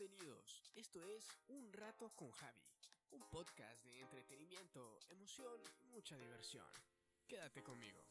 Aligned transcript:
Bienvenidos, 0.00 0.62
esto 0.76 1.04
es 1.04 1.28
Un 1.48 1.70
Rato 1.74 2.10
con 2.16 2.30
Javi, 2.30 2.64
un 3.10 3.20
podcast 3.28 3.84
de 3.84 4.00
entretenimiento, 4.00 4.98
emoción 5.10 5.60
y 5.82 5.88
mucha 5.88 6.16
diversión. 6.16 6.64
Quédate 7.28 7.62
conmigo. 7.62 8.02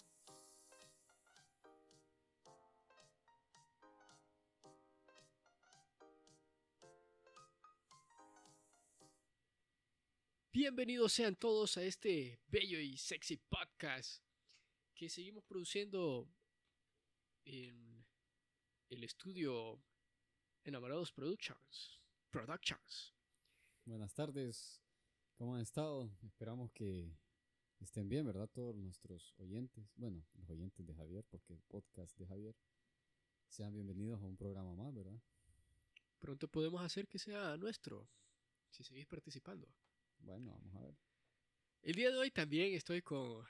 Bienvenidos 10.51 11.11
sean 11.11 11.35
todos 11.37 11.75
a 11.77 11.83
este 11.83 12.39
bello 12.45 12.79
y 12.79 12.97
sexy 12.97 13.37
podcast 13.37 14.23
que 14.93 15.09
seguimos 15.09 15.43
produciendo 15.43 16.29
en 17.45 18.05
el 18.91 19.03
estudio 19.03 19.81
Enamorados 20.63 21.11
Productions. 21.11 22.01
Productions. 22.31 23.13
Buenas 23.85 24.13
tardes, 24.13 24.81
¿cómo 25.35 25.55
han 25.55 25.61
estado? 25.61 26.11
Esperamos 26.23 26.71
que 26.71 27.17
estén 27.79 28.09
bien, 28.09 28.25
¿verdad? 28.25 28.49
Todos 28.49 28.75
nuestros 28.75 29.33
oyentes, 29.37 29.89
bueno, 29.95 30.25
los 30.33 30.49
oyentes 30.49 30.85
de 30.85 30.93
Javier, 30.93 31.25
porque 31.29 31.53
el 31.53 31.61
podcast 31.61 32.17
de 32.17 32.27
Javier, 32.27 32.55
sean 33.47 33.73
bienvenidos 33.73 34.21
a 34.21 34.25
un 34.25 34.35
programa 34.35 34.75
más, 34.75 34.93
¿verdad? 34.93 35.19
Pronto 36.19 36.47
podemos 36.47 36.81
hacer 36.81 37.07
que 37.07 37.17
sea 37.17 37.55
nuestro, 37.57 38.09
si 38.69 38.83
seguís 38.83 39.07
participando. 39.07 39.73
Bueno, 40.19 40.51
vamos 40.51 40.75
a 40.75 40.81
ver. 40.81 40.97
El 41.81 41.95
día 41.95 42.11
de 42.11 42.17
hoy 42.17 42.31
también 42.31 42.73
estoy 42.73 43.01
con, 43.01 43.45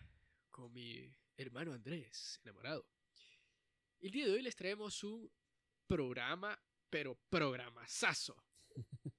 con 0.52 0.72
mi 0.72 1.12
hermano 1.36 1.74
Andrés, 1.74 2.40
enamorado. 2.44 2.86
El 4.00 4.12
día 4.12 4.26
de 4.28 4.34
hoy 4.34 4.42
les 4.44 4.56
traemos 4.56 5.04
un 5.04 5.30
programa, 5.88 6.58
pero 6.90 7.16
programazazo. 7.30 8.36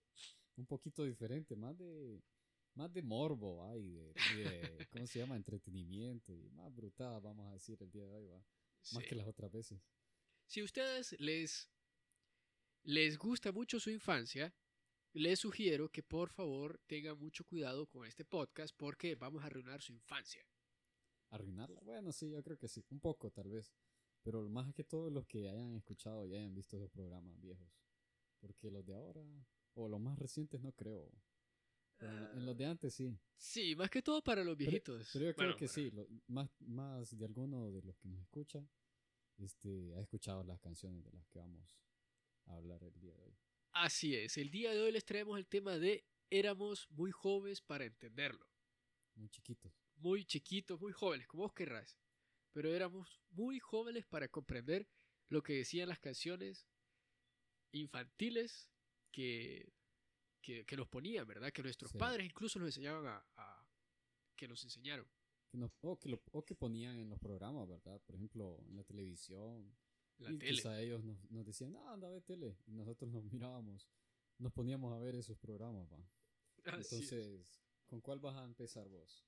un 0.57 0.67
poquito 0.67 1.05
diferente, 1.05 1.57
más 1.57 1.77
de 1.79 2.23
más 2.75 2.93
de 2.93 3.03
morbo, 3.03 3.67
ay, 3.69 3.91
de, 3.91 4.13
de, 4.37 4.89
¿cómo 4.93 5.07
se 5.07 5.19
llama? 5.19 5.37
Entretenimiento 5.37 6.33
y 6.33 6.49
más 6.51 6.73
brutal, 6.75 7.21
vamos 7.21 7.49
a 7.49 7.53
decir 7.53 7.83
el 7.83 7.91
día 7.91 8.05
de 8.07 8.13
hoy, 8.13 8.27
va. 8.27 8.39
Más 8.93 9.03
Sí. 9.03 9.09
que 9.09 9.15
las 9.15 9.27
otras 9.27 9.51
veces. 9.51 9.81
Si 10.47 10.61
a 10.61 10.65
ustedes 10.65 11.15
les, 11.21 11.69
les 12.83 13.19
gusta 13.19 13.53
mucho 13.53 13.79
su 13.81 13.91
infancia, 13.91 14.55
les 15.13 15.41
sugiero 15.41 15.91
que 15.91 16.03
por 16.03 16.31
favor 16.31 16.81
tengan 16.87 17.19
mucho 17.19 17.45
cuidado 17.45 17.87
con 17.87 18.07
este 18.07 18.25
podcast 18.25 18.75
porque 18.77 19.17
vamos 19.17 19.43
a 19.43 19.47
arruinar 19.47 19.83
su 19.83 19.93
infancia. 19.93 20.47
¿Arruinarla? 21.31 21.81
Bueno, 21.83 22.13
sí, 22.13 22.31
yo 22.31 22.43
creo 22.43 22.57
que 22.57 22.69
sí, 22.69 22.85
un 22.91 23.01
poco 23.01 23.31
tal 23.31 23.49
vez. 23.49 23.73
Pero 24.23 24.49
más 24.49 24.73
que 24.75 24.85
todos 24.85 25.11
los 25.13 25.27
que 25.27 25.49
hayan 25.49 25.75
escuchado 25.77 26.27
y 26.27 26.35
hayan 26.35 26.55
visto 26.55 26.77
esos 26.77 26.91
programas 26.91 27.41
viejos. 27.41 27.69
Porque 28.39 28.71
los 28.71 28.85
de 28.85 28.95
ahora, 28.95 29.25
o 29.75 29.89
los 29.89 30.01
más 30.01 30.19
recientes, 30.19 30.61
no 30.61 30.73
creo. 30.73 31.11
Pero 31.99 32.13
en- 32.13 32.39
en 32.39 32.47
los 32.47 32.57
de 32.57 32.67
antes 32.67 32.95
sí. 32.95 33.19
Sí, 33.37 33.75
más 33.77 33.91
que 33.91 34.03
todo 34.03 34.23
para 34.23 34.43
los 34.45 34.57
viejitos. 34.57 35.11
Pero 35.13 35.27
yo 35.27 35.35
creo 35.35 35.47
Bueno, 35.49 35.57
que 35.59 35.69
sí, 35.69 35.91
lo- 35.91 36.09
más, 36.29 36.49
más 36.61 37.17
de 37.17 37.25
alguno 37.25 37.71
de 37.71 37.83
los 37.83 37.97
que 37.99 38.09
nos 38.09 38.21
escucha, 38.21 38.67
este, 39.39 39.95
ha 39.95 40.01
escuchado 40.01 40.43
las 40.45 40.61
canciones 40.61 41.03
de 41.05 41.13
las 41.13 41.27
que 41.29 41.39
vamos 41.39 41.79
a 42.47 42.55
hablar 42.57 42.83
el 42.85 42.99
día 43.01 43.15
de 43.15 43.23
hoy. 43.25 43.39
Así 43.73 44.15
es, 44.17 44.37
el 44.39 44.51
día 44.51 44.73
de 44.73 44.81
hoy 44.81 44.93
les 44.93 45.05
traemos 45.05 45.39
el 45.39 45.47
tema 45.47 45.79
de 45.79 46.05
éramos 46.31 46.89
muy 46.91 47.11
jóvenes 47.11 47.61
para 47.61 47.85
entenderlo. 47.85 48.47
Muy 49.15 49.29
chiquitos. 49.29 49.73
Muy 49.97 50.25
chiquitos, 50.25 50.81
muy 50.81 50.93
jóvenes, 50.93 51.27
como 51.27 51.43
vos 51.45 51.53
querrás. 51.53 51.99
Pero 52.53 52.73
éramos 52.73 53.21
muy 53.31 53.59
jóvenes 53.61 54.05
para 54.07 54.29
comprender 54.29 54.89
lo 55.29 55.43
que 55.43 55.53
decían 55.55 55.89
las 55.89 56.01
canciones 56.01 56.67
infantiles 57.73 58.69
que, 59.13 59.73
que, 60.43 60.65
que 60.67 60.77
nos 60.77 60.89
ponían, 60.89 61.27
¿verdad? 61.27 61.53
Que 61.53 61.63
nuestros 61.63 61.93
Sí. 61.93 61.99
padres 61.99 62.27
incluso 62.27 62.59
nos 62.59 62.69
enseñaban 62.69 63.07
a, 63.07 63.25
a- 63.37 63.67
que 64.37 64.49
nos 64.49 64.63
enseñaron. 64.65 65.07
Que 65.51 65.59
nos- 65.59 65.71
o, 65.83 65.99
que 65.99 66.09
lo- 66.09 66.23
o 66.33 66.45
que 66.45 66.55
ponían 66.55 66.99
en 66.99 67.09
los 67.09 67.19
programas, 67.19 67.69
¿verdad? 67.69 68.01
Por 68.03 68.17
ejemplo, 68.17 68.59
en 68.69 68.77
la 68.77 68.85
televisión. 68.85 69.77
La 70.19 70.31
y 70.33 70.39
tele. 70.39 70.53
quizá 70.53 70.81
ellos 70.81 71.03
nos, 71.05 71.31
nos 71.31 71.47
decían, 71.47 71.75
ah, 71.77 71.93
anda 71.93 72.09
a 72.09 72.11
ver 72.11 72.23
tele. 72.23 72.59
Y 72.67 72.73
nosotros 72.73 73.11
nos 73.11 73.25
mirábamos, 73.25 73.89
nos 74.39 74.53
poníamos 74.53 74.93
a 74.93 74.99
ver 74.99 75.15
esos 75.15 75.39
programas, 75.39 75.89
va. 75.91 76.05
Entonces, 77.15 77.63
¿con 77.87 78.01
cuál 78.01 78.19
vas 78.21 78.37
a 78.37 78.45
empezar 78.45 78.89
vos? 78.89 79.25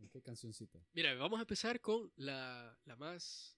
¿Con 0.00 0.08
qué 0.08 0.22
cancioncita? 0.22 0.82
Mira, 0.94 1.14
vamos 1.14 1.38
a 1.38 1.42
empezar 1.42 1.78
con 1.78 2.10
la, 2.16 2.74
la 2.86 2.96
más... 2.96 3.54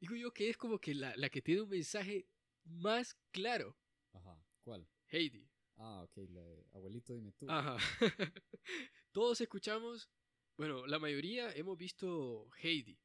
Digo 0.00 0.16
yo 0.16 0.32
que 0.32 0.48
es 0.48 0.56
como 0.56 0.78
que 0.78 0.94
la, 0.94 1.14
la 1.16 1.28
que 1.28 1.42
tiene 1.42 1.60
un 1.60 1.68
mensaje 1.68 2.26
más 2.64 3.14
claro. 3.32 3.76
Ajá, 4.14 4.42
¿cuál? 4.62 4.88
Heidi. 5.08 5.46
Ah, 5.76 6.02
ok, 6.04 6.16
la 6.30 6.42
de 6.42 6.66
Abuelito 6.72 7.12
dime 7.12 7.32
tú. 7.32 7.50
Ajá. 7.50 7.76
Todos 9.12 9.38
escuchamos, 9.42 10.08
bueno, 10.56 10.86
la 10.86 10.98
mayoría 10.98 11.52
hemos 11.52 11.76
visto 11.76 12.48
Heidi. 12.62 12.98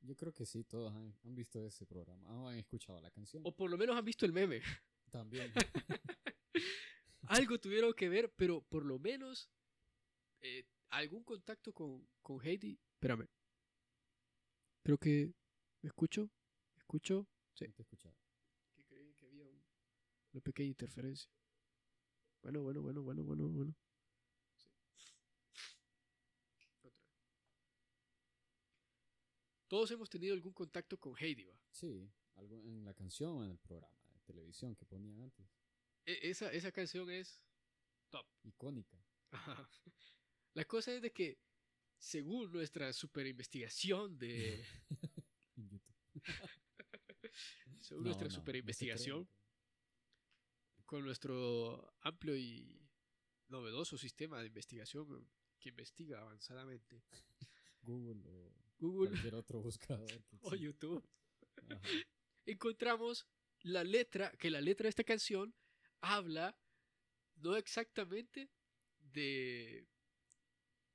Yo 0.00 0.16
creo 0.16 0.32
que 0.32 0.46
sí, 0.46 0.64
todos 0.64 0.92
han, 0.94 1.14
han 1.24 1.34
visto 1.34 1.64
ese 1.66 1.84
programa, 1.86 2.34
o 2.34 2.48
han 2.48 2.56
escuchado 2.56 3.00
la 3.00 3.10
canción. 3.10 3.42
O 3.44 3.54
por 3.54 3.70
lo 3.70 3.76
menos 3.76 3.96
han 3.96 4.04
visto 4.04 4.26
el 4.26 4.32
meme. 4.32 4.60
También. 5.10 5.52
Algo 7.28 7.60
tuvieron 7.60 7.92
que 7.92 8.08
ver, 8.08 8.32
pero 8.34 8.62
por 8.62 8.84
lo 8.84 8.98
menos 8.98 9.50
eh, 10.40 10.64
algún 10.90 11.24
contacto 11.24 11.72
con, 11.72 12.06
con 12.22 12.40
Heidi. 12.44 12.78
Espérame. 12.94 13.28
Creo 14.82 14.98
que... 14.98 15.34
¿Me 15.82 15.88
escucho? 15.88 16.30
¿Me 16.76 16.80
escucho? 16.80 17.26
Sí. 17.54 17.66
No 17.66 17.74
te 17.74 17.82
escuchaba. 17.82 18.14
Que 18.74 18.84
creí 18.84 19.14
que 19.14 19.26
había 19.26 19.44
un- 19.44 19.64
una 20.32 20.40
pequeña 20.42 20.68
interferencia. 20.68 21.30
Bueno, 22.42 22.62
bueno, 22.62 22.82
bueno, 22.82 23.02
bueno, 23.02 23.24
bueno, 23.24 23.48
bueno. 23.48 23.74
Sí. 24.56 25.14
Otra. 26.82 26.92
Todos 29.68 29.90
hemos 29.90 30.10
tenido 30.10 30.34
algún 30.34 30.52
contacto 30.52 30.98
con 30.98 31.14
Heidi, 31.16 31.44
¿va? 31.44 31.58
Sí, 31.70 32.10
algo 32.34 32.56
en 32.64 32.84
la 32.84 32.94
canción 32.94 33.36
o 33.38 33.44
en 33.44 33.52
el 33.52 33.58
programa 33.58 33.94
de 34.12 34.20
televisión 34.20 34.74
que 34.76 34.84
ponían 34.86 35.20
antes. 35.20 35.46
E- 36.06 36.30
esa, 36.30 36.50
esa 36.52 36.72
canción 36.72 37.10
es 37.10 37.40
top. 38.10 38.26
Icónica. 38.42 38.98
Ajá. 39.30 39.68
La 40.54 40.64
cosa 40.64 40.92
es 40.92 41.02
de 41.02 41.12
que, 41.12 41.38
según 41.98 42.50
nuestra 42.52 42.92
super 42.92 43.26
investigación 43.26 44.18
de. 44.18 44.64
Según 47.78 48.04
No, 48.04 48.08
nuestra 48.08 48.28
no, 48.28 48.34
super 48.34 48.56
investigación, 48.56 49.28
con 50.84 51.04
nuestro 51.04 51.92
amplio 52.00 52.36
y 52.36 52.88
novedoso 53.48 53.96
sistema 53.96 54.40
de 54.40 54.46
investigación 54.46 55.28
que 55.58 55.68
investiga 55.70 56.20
avanzadamente, 56.20 57.02
Google 57.82 58.22
o 58.26 58.52
Google 58.78 59.10
cualquier 59.10 59.34
otro 59.34 59.60
buscador. 59.62 60.06
que 60.08 60.38
o. 60.42 60.54
YouTube, 60.54 61.08
Ajá. 61.68 61.80
encontramos 62.46 63.26
la 63.62 63.84
letra, 63.84 64.32
que 64.38 64.50
la 64.50 64.60
letra 64.60 64.84
de 64.84 64.90
esta 64.90 65.04
canción 65.04 65.54
habla 66.00 66.58
no 67.36 67.56
exactamente 67.56 68.50
de. 68.98 69.86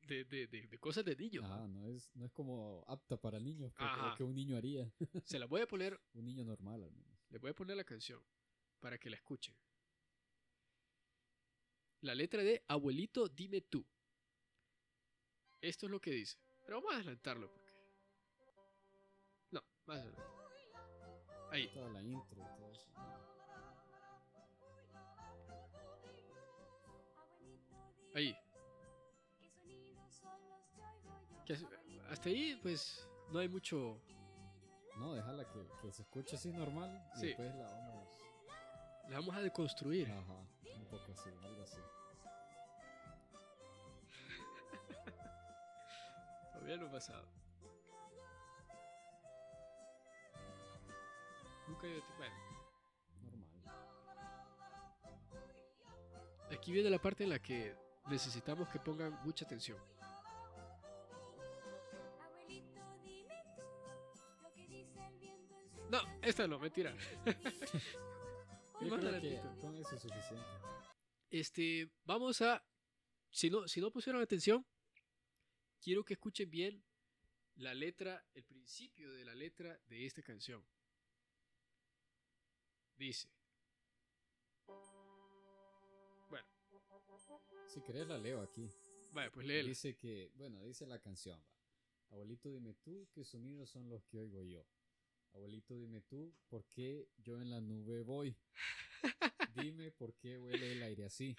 De, 0.07 0.23
de, 0.25 0.47
de- 0.47 0.67
de 0.67 0.77
cosas 0.79 1.03
de 1.03 1.15
niños. 1.15 1.43
Ajá, 1.45 1.67
no 1.67 1.87
es, 1.87 2.09
no 2.15 2.25
es 2.25 2.31
como 2.31 2.83
apta 2.87 3.17
para 3.17 3.39
niños, 3.39 3.73
Ajá. 3.77 4.09
lo 4.09 4.15
que 4.15 4.23
un 4.23 4.35
niño 4.35 4.55
haría. 4.57 4.91
Se 5.25 5.39
la 5.39 5.45
voy 5.47 5.61
a 5.61 5.67
poner 5.67 5.99
un 6.13 6.25
niño 6.25 6.43
normal 6.43 6.83
al 6.83 6.91
menos. 6.91 7.19
Le 7.29 7.39
voy 7.39 7.49
a 7.51 7.55
poner 7.55 7.75
la 7.75 7.83
canción 7.83 8.21
para 8.79 8.97
que 8.99 9.09
la 9.09 9.15
escuchen. 9.15 9.55
La 12.01 12.13
letra 12.13 12.43
de 12.43 12.63
Abuelito, 12.67 13.27
dime 13.29 13.61
tú. 13.61 13.83
Esto 15.59 15.87
es 15.87 15.91
lo 15.91 15.99
que 15.99 16.11
dice. 16.11 16.37
Pero 16.65 16.77
vamos 16.77 16.93
a 16.93 16.97
adelantarlo 16.97 17.49
porque. 17.51 17.71
No, 19.51 19.63
más 19.87 19.97
adelante. 20.01 20.21
Ahí. 21.51 21.67
Toda 21.73 21.89
la 21.89 22.03
intro 22.03 22.41
y 22.41 22.45
todo 22.57 22.71
eso. 22.71 22.85
Ahí. 28.13 28.35
Hasta 32.15 32.29
ahí, 32.29 32.57
pues, 32.61 33.07
no 33.31 33.39
hay 33.39 33.49
mucho. 33.49 33.99
No, 34.97 35.13
déjala 35.13 35.45
que, 35.49 35.67
que 35.81 35.91
se 35.91 36.03
escuche 36.03 36.35
así 36.37 36.51
normal 36.51 36.89
y 37.15 37.19
Sí. 37.19 37.27
después 37.27 37.53
la 37.55 37.69
vamos. 37.69 38.07
La 39.09 39.19
vamos 39.19 39.35
a 39.35 39.41
deconstruir. 39.41 40.09
Ajá, 40.09 40.33
un 40.77 40.85
poco 40.89 41.11
así, 41.11 41.29
algo 41.43 41.61
así. 41.61 41.77
Todavía 46.53 46.77
no 46.77 46.87
ha 46.87 46.91
pasado. 46.91 47.27
Nunca 51.67 51.87
yo. 51.87 51.99
Bueno, 52.17 52.35
Normal. 53.23 53.45
aquí 56.51 56.71
viene 56.71 56.89
la 56.89 56.99
parte 56.99 57.23
en 57.25 57.29
la 57.31 57.39
que 57.39 57.75
necesitamos 58.07 58.69
que 58.69 58.79
pongan 58.79 59.19
mucha 59.23 59.43
atención. 59.45 59.77
No, 66.03 66.19
esta 66.21 66.47
no, 66.47 66.59
mentira. 66.59 66.93
Yo 68.81 68.87
más 68.89 68.99
creo 68.99 68.99
que 68.99 69.07
adelantito. 69.07 69.59
con 69.61 69.75
eso 69.77 69.95
es 69.95 70.01
suficiente. 70.01 70.45
Este, 71.29 71.89
vamos 72.03 72.41
a. 72.41 72.63
Si 73.29 73.49
no, 73.49 73.67
si 73.67 73.79
no 73.81 73.91
pusieron 73.91 74.21
atención, 74.21 74.65
quiero 75.81 76.03
que 76.03 76.13
escuchen 76.13 76.49
bien 76.49 76.83
la 77.55 77.73
letra, 77.73 78.25
el 78.33 78.43
principio 78.43 79.11
de 79.13 79.23
la 79.25 79.35
letra 79.35 79.79
de 79.87 80.05
esta 80.05 80.21
canción. 80.21 80.65
Dice. 82.97 83.29
Bueno, 86.29 86.45
Si 87.67 87.81
querés 87.81 88.07
la 88.07 88.17
leo 88.17 88.41
aquí. 88.41 88.69
vaya, 89.13 89.31
pues 89.31 89.45
léela. 89.47 89.69
Dice 89.69 89.95
que, 89.95 90.31
bueno, 90.35 90.61
dice 90.63 90.85
la 90.85 90.99
canción. 90.99 91.39
va. 91.39 91.45
Abuelito, 92.15 92.49
dime 92.49 92.73
tú 92.75 93.07
qué 93.13 93.23
sonidos 93.23 93.69
son 93.69 93.89
los 93.89 94.03
que 94.05 94.19
oigo 94.19 94.43
yo. 94.43 94.65
Abuelito, 95.35 95.77
dime 95.77 96.01
tú 96.01 96.33
por 96.47 96.65
qué 96.65 97.09
yo 97.17 97.41
en 97.41 97.49
la 97.49 97.59
nube 97.61 98.01
voy. 98.03 98.35
Dime 99.53 99.91
por 99.91 100.13
qué 100.15 100.37
huele 100.37 100.71
el 100.71 100.81
aire 100.83 101.05
así. 101.05 101.35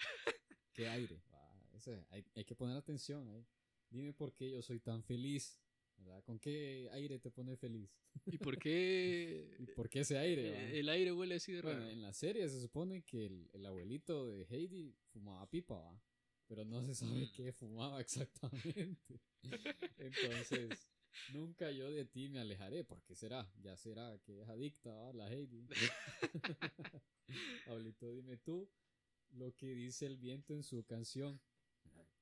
¿Qué 0.72 0.86
aire? 0.88 1.22
Va, 1.32 1.70
ese, 1.74 2.04
hay, 2.10 2.24
hay 2.34 2.44
que 2.44 2.54
poner 2.54 2.76
atención 2.76 3.28
ahí. 3.28 3.46
Dime 3.90 4.12
por 4.12 4.32
qué 4.32 4.50
yo 4.50 4.62
soy 4.62 4.80
tan 4.80 5.02
feliz. 5.02 5.60
¿verdad? 5.98 6.22
¿Con 6.24 6.38
qué 6.38 6.88
aire 6.92 7.18
te 7.18 7.30
pone 7.30 7.56
feliz? 7.56 7.90
¿Y 8.26 8.36
por 8.36 8.58
qué 8.58 9.56
¿Y 9.58 9.66
por 9.74 9.88
qué 9.88 10.00
ese 10.00 10.18
aire? 10.18 10.78
el 10.78 10.88
aire 10.90 11.10
huele 11.12 11.36
así 11.36 11.52
de 11.52 11.62
raro? 11.62 11.76
Bueno, 11.76 11.90
en 11.90 12.02
la 12.02 12.12
serie 12.12 12.46
se 12.50 12.60
supone 12.60 13.02
que 13.02 13.24
el, 13.24 13.48
el 13.54 13.64
abuelito 13.64 14.26
de 14.28 14.44
Heidi 14.44 14.94
fumaba 15.12 15.48
pipa, 15.48 15.78
¿va? 15.78 15.98
Pero 16.48 16.64
no 16.66 16.82
se 16.82 16.94
sabe 16.94 17.26
Mm. 17.26 17.32
qué 17.32 17.52
fumaba 17.52 17.98
exactamente. 18.00 19.20
Entonces, 19.98 20.86
nunca 21.32 21.70
yo 21.70 21.90
de 21.90 22.04
ti 22.04 22.28
me 22.28 22.40
alejaré. 22.40 22.84
¿Por 22.84 23.02
qué 23.02 23.14
será? 23.14 23.48
Ya 23.62 23.76
será 23.76 24.18
que 24.24 24.42
es 24.42 24.48
adicta, 24.48 24.94
¿va? 24.94 25.12
La 25.12 25.30
Heidi. 25.32 25.66
abuelito, 27.66 28.10
dime 28.12 28.36
tú 28.38 28.68
lo 29.32 29.54
que 29.56 29.74
dice 29.74 30.06
el 30.06 30.16
viento 30.16 30.54
en 30.54 30.62
su 30.62 30.84
canción. 30.84 31.40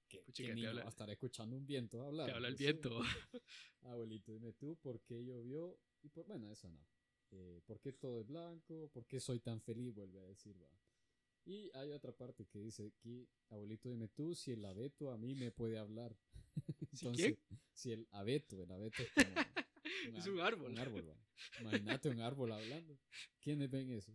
¿Qué, 0.08 0.18
Puchica, 0.22 0.48
qué 0.48 0.52
te 0.52 0.54
niño 0.56 0.68
habla- 0.70 0.82
va 0.82 0.86
a 0.88 0.90
estar 0.90 1.10
escuchando 1.10 1.56
un 1.56 1.66
viento 1.66 2.02
hablar? 2.04 2.26
Te 2.26 2.32
habla 2.32 2.48
el 2.48 2.56
sé. 2.56 2.64
viento. 2.64 3.00
Abuelito, 3.82 4.32
dime 4.32 4.52
tú 4.52 4.76
por 4.76 5.00
qué 5.02 5.24
llovió 5.24 5.78
y 6.02 6.08
por, 6.08 6.26
bueno, 6.26 6.50
eso 6.50 6.68
no. 6.70 6.86
Eh, 7.30 7.60
¿Por 7.66 7.80
qué 7.80 7.92
todo 7.92 8.20
es 8.20 8.26
blanco? 8.26 8.88
¿Por 8.92 9.06
qué 9.06 9.18
soy 9.20 9.40
tan 9.40 9.60
feliz? 9.60 9.92
Vuelve 9.94 10.20
a 10.20 10.24
decir, 10.24 10.56
va. 10.62 10.68
Y 11.46 11.70
hay 11.74 11.90
otra 11.92 12.12
parte 12.12 12.46
que 12.46 12.58
dice 12.58 12.86
aquí, 12.86 13.28
abuelito, 13.50 13.88
dime 13.90 14.08
tú 14.08 14.34
si 14.34 14.52
el 14.52 14.64
abeto 14.64 15.10
a 15.10 15.18
mí 15.18 15.34
me 15.34 15.50
puede 15.50 15.78
hablar. 15.78 16.16
¿Si 16.92 17.06
quién? 17.12 17.38
si 17.72 17.92
el 17.92 18.08
abeto, 18.12 18.62
el 18.62 18.70
abeto 18.72 19.02
es 19.02 19.10
como 19.12 19.34
Es 20.18 20.26
un 20.26 20.40
árbol. 20.40 20.70
Un 20.72 20.78
árbol, 20.78 21.08
va. 21.10 21.16
Imagínate 21.60 22.08
un 22.08 22.20
árbol 22.20 22.52
hablando. 22.52 22.98
¿Quiénes 23.40 23.70
ven 23.70 23.90
eso? 23.90 24.12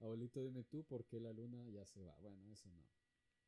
Abuelito, 0.00 0.40
dime 0.42 0.64
tú 0.64 0.84
por 0.84 1.06
qué 1.06 1.20
la 1.20 1.32
luna 1.32 1.66
ya 1.70 1.86
se 1.86 2.02
va. 2.02 2.14
Bueno, 2.18 2.50
eso 2.50 2.68
no. 2.70 2.84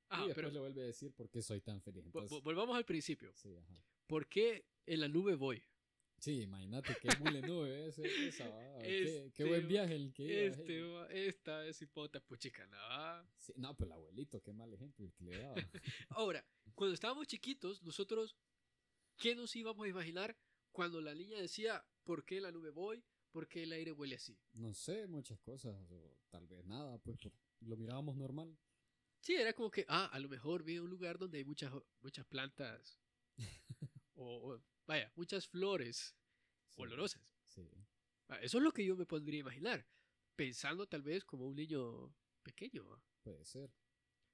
Ah, 0.09 0.23
y 0.25 0.29
después 0.29 0.35
pero 0.37 0.51
le 0.51 0.61
vuelve 0.61 0.83
a 0.83 0.87
decir 0.87 1.13
por 1.13 1.29
qué 1.29 1.43
soy 1.43 1.61
tan 1.61 1.81
feliz. 1.83 2.05
Entonces, 2.07 2.31
vo- 2.39 2.43
volvamos 2.43 2.77
al 2.77 2.85
principio. 2.85 3.33
sí, 3.35 3.55
ajá. 3.57 3.83
¿Por 4.07 4.29
qué 4.29 4.67
en 4.87 5.01
la 5.01 5.09
nube 5.09 5.35
voy? 5.35 5.63
Sí, 6.25 6.41
imagínate 6.41 6.97
qué 7.03 7.09
mule 7.19 7.43
nube 7.43 7.87
ese, 7.87 8.03
esa, 8.29 8.45
qué, 8.79 9.05
Este 9.05 9.33
qué 9.35 9.45
buen 9.45 9.69
viaje 9.69 9.95
el 9.95 10.11
que 10.11 10.23
iba, 10.23 10.41
Este, 10.47 10.81
hey. 11.11 11.29
esta 11.29 11.67
es 11.67 11.83
hipota, 11.83 12.19
puchica, 12.19 12.67
no. 12.67 13.29
Sí, 13.37 13.53
no, 13.57 13.77
pero 13.77 13.89
el 13.89 13.93
abuelito, 13.93 14.41
qué 14.43 14.55
mal 14.55 14.73
ejemplo 14.73 15.05
el 15.05 15.13
que 15.13 15.23
le 15.23 15.37
daba. 15.37 15.55
Ahora, 16.09 16.43
cuando 16.75 16.95
estábamos 16.95 17.27
chiquitos, 17.27 17.83
nosotros, 17.83 18.39
¿qué 19.19 19.35
nos 19.35 19.55
íbamos 19.55 19.85
a 19.85 19.89
imaginar 19.91 20.35
cuando 20.73 21.03
la 21.03 21.15
niña 21.15 21.39
decía, 21.39 21.85
¿por 22.05 22.25
qué 22.25 22.41
la 22.41 22.51
nube 22.51 22.71
voy? 22.71 23.05
¿Por 23.31 23.47
qué 23.47 23.65
el 23.65 23.73
aire 23.73 23.93
huele 23.93 24.15
así? 24.15 24.41
No 24.55 24.73
sé, 24.73 25.07
muchas 25.07 25.39
cosas, 25.41 25.77
o 25.91 26.17
tal 26.31 26.47
vez 26.47 26.65
nada, 26.65 26.97
pues 27.01 27.19
lo 27.61 27.77
mirábamos 27.77 28.17
normal. 28.17 28.57
Sí, 29.21 29.35
era 29.35 29.53
como 29.53 29.71
que, 29.71 29.85
ah, 29.89 30.07
a 30.07 30.19
lo 30.21 30.31
mejor 30.31 30.63
vi 30.63 30.79
un 30.79 30.89
lugar 30.89 31.19
donde 31.19 31.37
hay 31.37 31.45
muchas, 31.45 31.71
muchas 32.01 32.25
plantas. 32.25 32.99
o, 34.15 34.55
o, 34.55 34.74
vaya, 34.87 35.11
muchas 35.17 35.47
flores 35.49 36.17
Sí, 36.69 36.81
olorosas. 36.83 37.23
Sí, 37.47 37.69
Ah, 38.29 38.39
Eso 38.41 38.59
es 38.59 38.65
lo 38.65 38.73
que 38.73 38.85
yo 38.85 38.97
me 38.97 39.07
podría 39.07 39.41
imaginar. 39.41 39.87
Pensando 40.35 40.87
tal 40.87 41.03
vez 41.03 41.25
como 41.25 41.47
un 41.47 41.55
niño 41.57 42.15
pequeño. 42.43 42.85
puede 43.23 43.45
ser. 43.45 43.71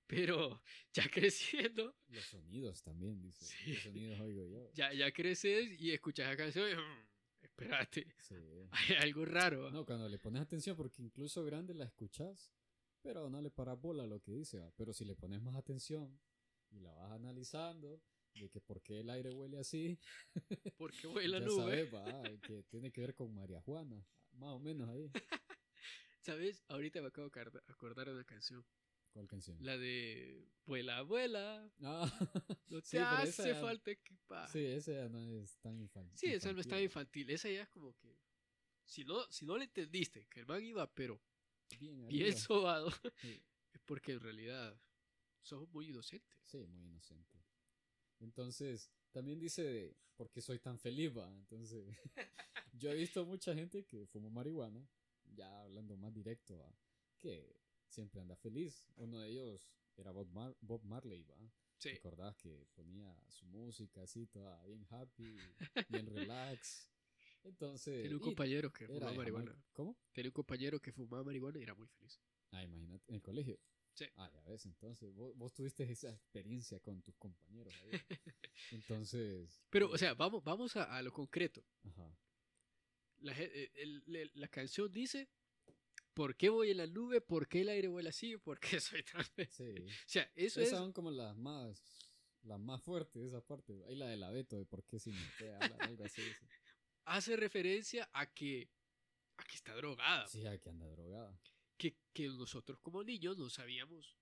Pero 0.07 0.63
ya 0.93 1.05
creciendo, 1.13 1.97
Los 2.09 2.25
sonidos 2.25 2.83
también, 2.83 3.21
dice. 3.21 3.45
Sí. 3.45 3.73
Los 3.75 3.83
sonidos 3.83 4.21
oigo 4.21 4.47
yo. 4.47 4.71
ya, 4.73 4.93
ya 4.93 5.13
creces 5.13 5.79
y 5.81 5.93
escuchas 5.93 6.29
la 6.29 6.37
canción 6.37 6.69
y, 6.71 6.75
"Mm, 6.75 7.07
espérate, 7.43 8.07
Sí. 8.19 8.35
hay 8.73 8.97
algo 8.97 9.25
raro. 9.25 9.71
No, 9.71 9.85
cuando 9.85 10.09
le 10.09 10.19
pones 10.19 10.43
atención, 10.43 10.77
porque 10.77 11.03
incluso 11.03 11.45
grande 11.45 11.75
la 11.75 11.85
escuchas, 11.85 12.53
pero 13.03 13.29
no 13.31 13.41
le 13.41 13.51
paras 13.51 13.81
bola 13.81 14.05
a 14.05 14.07
lo 14.07 14.21
que 14.21 14.33
dice, 14.33 14.59
¿va? 14.59 14.71
pero 14.77 14.93
si 14.93 15.05
le 15.05 15.15
pones 15.17 15.41
más 15.43 15.55
atención 15.57 16.19
y 16.71 16.81
la 16.81 16.93
vas 16.95 17.13
analizando, 17.13 18.01
de 18.35 18.49
que 18.49 18.61
por 18.61 18.81
qué 18.83 19.01
el 19.01 19.11
aire 19.11 19.31
huele 19.31 19.59
así, 19.59 19.99
Porque 20.79 21.07
en 21.07 21.13
la 21.31 21.39
ya 21.41 21.47
nube. 21.47 21.57
sabes, 21.89 21.95
va, 21.95 22.23
que 22.47 22.63
tiene 22.65 22.91
que 22.93 23.01
ver 23.01 23.15
con 23.15 23.35
María 23.35 23.61
Juana, 23.61 24.07
más 24.33 24.51
o 24.51 24.59
menos 24.59 24.89
ahí. 24.89 25.11
¿Sabes? 26.21 26.63
Ahorita 26.69 27.01
me 27.01 27.09
acabo 27.09 27.29
de 27.29 27.41
acorda- 27.41 27.63
acordar 27.67 28.07
de 28.09 28.13
una 28.15 28.25
canción. 28.25 28.65
¿Cuál 29.13 29.27
canción? 29.27 29.57
La 29.61 29.77
de 29.77 30.47
Vuela, 30.67 30.99
abuela. 30.99 31.69
Ah, 31.83 32.09
No 32.69 32.81
te 32.81 32.87
Sí, 32.89 32.97
hace 32.99 33.51
esa 33.51 33.61
falta 33.61 33.91
equipar. 33.91 34.49
sí, 34.49 34.65
esa 34.65 34.93
ya 34.93 35.09
no 35.09 35.21
es 35.25 35.59
tan 35.59 35.81
infantil. 35.81 36.17
Sí, 36.17 36.27
esa 36.29 36.53
no 36.53 36.61
está 36.61 36.81
infantil. 36.81 37.29
Esa 37.31 37.51
ya 37.51 37.63
es 37.63 37.69
como 37.71 37.93
que. 37.97 38.17
Si 38.85 39.05
no, 39.05 39.21
si 39.31 39.45
no 39.47 39.57
le 39.57 39.65
entendiste 39.65 40.27
que 40.29 40.41
el 40.41 40.47
man 40.47 40.63
iba, 40.65 40.93
pero 40.95 41.21
Bien, 41.81 42.07
bien 42.09 42.37
sobado, 42.37 42.91
Sí, 43.21 43.43
es 43.73 43.81
porque 43.85 44.13
en 44.13 44.21
realidad 44.21 44.81
somos 45.41 45.69
muy 45.71 45.89
inocentes. 45.89 46.31
sí, 46.45 46.59
muy 46.67 46.85
inocente. 46.87 47.40
Entonces, 48.21 48.91
también 49.13 49.39
dice 49.39 49.63
de 49.65 49.97
por 50.17 50.31
qué 50.31 50.41
soy 50.41 50.59
tan 50.59 50.79
feliz, 50.79 51.17
va. 51.17 51.33
Entonces, 51.35 51.85
yo 52.73 52.91
he 52.91 52.95
visto 52.95 53.25
mucha 53.27 53.55
gente 53.55 53.85
que 53.85 54.07
fuma 54.07 54.31
marihuana, 54.31 54.87
ya 55.35 55.63
hablando 55.63 55.97
más 55.97 56.13
directo, 56.13 56.59
va, 56.59 56.75
que 57.19 57.57
siempre 57.89 58.21
anda 58.21 58.37
feliz. 58.37 58.89
Uno 58.97 59.19
de 59.19 59.31
ellos 59.31 59.73
era 59.97 60.11
Bob, 60.13 60.29
Mar- 60.33 60.57
Bob 60.61 60.83
Marley, 60.85 61.23
va. 61.25 61.37
Sí. 61.79 61.91
¿Recordás 61.91 62.37
que 62.37 62.67
ponía 62.75 63.17
su 63.31 63.47
música 63.47 64.03
así, 64.03 64.27
toda 64.27 64.63
bien 64.67 64.85
happy, 64.91 65.37
bien 65.89 66.07
relax? 66.07 66.89
Entonces, 67.43 68.03
Tenía 68.03 68.17
un 68.19 68.23
compañero 68.23 68.71
que 68.71 68.87
fumaba 68.87 69.13
marihuana. 69.15 69.65
¿Cómo? 69.73 69.97
Tenía 70.13 70.29
un 70.29 70.35
compañero 70.35 70.79
que 70.79 70.93
fumaba 70.93 71.25
marihuana 71.25 71.59
y 71.59 71.63
era 71.63 71.75
muy 71.75 71.87
feliz. 71.87 72.21
Ah, 72.53 72.63
imagínate, 72.63 73.05
en 73.09 73.15
el 73.15 73.23
colegio. 73.23 73.59
Sí. 74.07 74.11
Ah, 74.17 74.31
ya 74.33 74.41
ves, 74.43 74.65
entonces 74.67 75.13
vos, 75.15 75.37
vos 75.37 75.53
tuviste 75.53 75.85
esa 75.91 76.11
experiencia 76.11 76.81
con 76.81 77.03
tus 77.03 77.15
compañeros 77.17 77.75
ahí. 77.83 77.91
Entonces. 78.73 79.61
Pero, 79.71 79.91
o 79.91 79.99
sea, 79.99 80.15
vamos, 80.15 80.43
vamos 80.45 80.77
a, 80.77 80.85
a 80.97 81.03
lo 81.03 81.13
concreto. 81.13 81.63
Ajá. 81.85 82.17
La, 83.19 83.33
eh, 83.39 83.71
el- 83.75 84.03
el- 84.17 84.31
la 84.35 84.49
canción 84.49 84.91
dice: 84.91 85.29
¿Por 86.15 86.35
qué 86.37 86.49
voy 86.49 86.71
en 86.71 86.79
la 86.79 86.87
nube? 86.87 87.21
¿Por 87.21 87.47
qué 87.49 87.61
el 87.61 87.69
aire 87.69 87.89
huele 87.89 88.09
así? 88.09 88.37
¿Por 88.39 88.59
qué 88.59 88.81
soy 88.81 89.03
tan? 89.03 89.25
Sí. 89.51 89.75
O 90.07 90.09
sea, 90.09 90.31
eso 90.35 90.61
Esas 90.61 90.73
es. 90.73 90.79
son 90.79 90.93
como 90.93 91.11
las 91.11 91.37
más. 91.37 91.83
Las 92.43 92.59
más 92.59 92.81
fuertes, 92.83 93.23
esa 93.23 93.43
parte. 93.43 93.85
Ahí 93.87 93.97
la 93.97 94.07
del 94.07 94.23
abeto, 94.23 94.57
de 94.57 94.65
por 94.65 94.83
qué 94.85 94.99
si 94.99 95.11
me 95.11 95.19
algo 95.95 96.05
así. 96.05 96.23
Hace 97.05 97.37
referencia 97.37 98.09
a 98.15 98.33
que. 98.33 98.71
a 99.37 99.45
que 99.45 99.57
está 99.57 99.75
drogada. 99.75 100.27
Sí, 100.27 100.47
a 100.47 100.59
que 100.59 100.71
anda 100.71 100.87
drogada. 100.89 101.39
Que, 101.81 101.97
que 102.13 102.29
nosotros 102.29 102.79
como 102.81 103.03
niños 103.03 103.39
no 103.39 103.49
sabíamos 103.49 104.15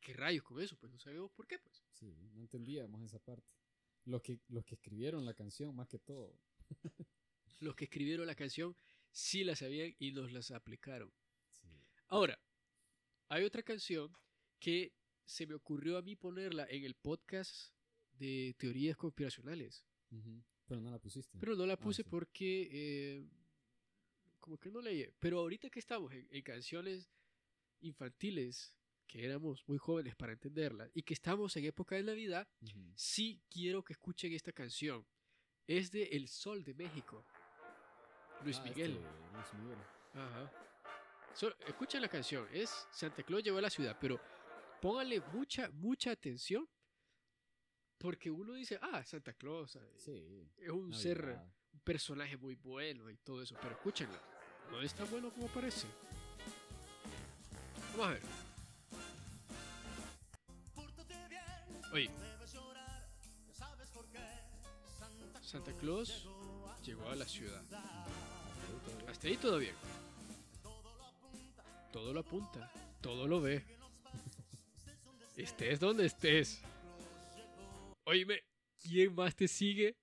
qué 0.00 0.12
rayos 0.14 0.44
con 0.44 0.60
eso, 0.62 0.76
pues 0.78 0.92
no 0.92 0.98
sabíamos 1.00 1.32
por 1.32 1.46
qué, 1.48 1.58
pues. 1.58 1.82
Sí, 1.90 2.14
no 2.34 2.40
entendíamos 2.40 3.02
esa 3.02 3.18
parte. 3.18 3.50
Los 4.04 4.22
que, 4.22 4.38
los 4.48 4.64
que 4.64 4.76
escribieron 4.76 5.24
la 5.24 5.34
canción, 5.34 5.74
más 5.74 5.88
que 5.88 5.98
todo. 5.98 6.38
Los 7.58 7.74
que 7.74 7.84
escribieron 7.84 8.26
la 8.26 8.34
canción 8.34 8.74
sí 9.10 9.44
la 9.44 9.54
sabían 9.54 9.94
y 9.98 10.12
nos 10.12 10.30
las 10.32 10.50
aplicaron. 10.50 11.12
Sí. 11.50 11.66
Ahora, 12.06 12.40
hay 13.28 13.44
otra 13.44 13.62
canción 13.62 14.10
que 14.58 14.94
se 15.26 15.46
me 15.46 15.54
ocurrió 15.54 15.98
a 15.98 16.02
mí 16.02 16.16
ponerla 16.16 16.66
en 16.70 16.84
el 16.84 16.94
podcast 16.94 17.74
de 18.12 18.54
teorías 18.56 18.96
conspiracionales. 18.96 19.84
Pero 20.66 20.80
no 20.80 20.90
la 20.90 20.98
pusiste. 21.00 21.38
Pero 21.38 21.54
no 21.56 21.66
la 21.66 21.74
Ah, 21.74 21.78
puse 21.80 22.02
sí. 22.02 22.08
porque 22.08 22.68
eh, 22.72 23.28
como 24.50 24.58
que 24.58 24.70
no 24.72 24.80
leí. 24.80 25.08
Pero 25.20 25.38
ahorita 25.38 25.70
que 25.70 25.78
estamos 25.78 26.12
en, 26.12 26.26
en 26.28 26.42
canciones 26.42 27.08
infantiles, 27.82 28.74
que 29.06 29.24
éramos 29.24 29.62
muy 29.68 29.78
jóvenes 29.78 30.16
para 30.16 30.32
entenderlas, 30.32 30.90
y 30.92 31.02
que 31.02 31.14
estamos 31.14 31.56
en 31.56 31.66
época 31.66 31.94
de 31.94 32.02
Navidad, 32.02 32.48
Ujú. 32.60 32.92
sí 32.96 33.40
quiero 33.48 33.84
que 33.84 33.92
escuchen 33.92 34.32
esta 34.32 34.52
canción. 34.52 35.06
Es 35.68 35.92
de 35.92 36.02
El 36.02 36.26
Sol 36.26 36.64
de 36.64 36.74
México. 36.74 37.24
Luis 38.42 38.58
Ah, 38.58 38.64
Miguel. 38.64 38.96
este, 38.96 39.32
Luis 39.34 39.54
Miguel. 39.62 39.78
Ajá. 40.14 40.52
So- 41.34 41.56
escuchen 41.64 42.02
la 42.02 42.08
canción. 42.08 42.48
Es 42.52 42.70
Santa 42.90 43.22
Claus 43.22 43.44
llegó 43.44 43.58
a 43.58 43.62
la 43.62 43.70
ciudad, 43.70 43.96
pero 44.00 44.20
pónganle 44.82 45.20
mucha, 45.32 45.70
mucha 45.70 46.10
atención. 46.10 46.68
Porque 47.98 48.30
uno 48.32 48.54
dice, 48.54 48.80
ah, 48.82 49.04
Santa 49.04 49.32
Claus 49.34 49.76
eh, 49.76 49.80
Sí. 49.96 50.48
es 50.56 50.70
un 50.70 50.92
ser, 50.92 51.20
Navidad. 51.24 51.52
un 51.74 51.80
personaje 51.80 52.36
muy 52.36 52.56
bueno 52.56 53.08
y 53.10 53.16
todo 53.18 53.42
eso, 53.42 53.54
pero 53.62 53.74
escúchenla. 53.76 54.20
No 54.70 54.80
es 54.82 54.94
tan 54.94 55.10
bueno 55.10 55.30
como 55.30 55.48
parece. 55.48 55.86
Vamos 57.92 58.06
a 58.06 58.10
ver. 58.10 58.22
Oye. 61.92 62.10
Santa 65.42 65.72
Claus 65.78 66.28
llegó 66.84 67.08
a 67.08 67.16
la 67.16 67.26
ciudad. 67.26 67.62
Hasta 69.08 69.26
ahí 69.26 69.36
todo. 69.36 69.60
Todo 71.92 72.12
lo 72.12 72.20
apunta, 72.20 72.72
todo 73.00 73.26
lo 73.26 73.40
ve. 73.40 73.64
Estés 75.36 75.80
donde 75.80 76.06
estés. 76.06 76.62
Oíme, 78.04 78.40
¿quién 78.80 79.14
más 79.14 79.34
te 79.34 79.48
sigue? 79.48 79.96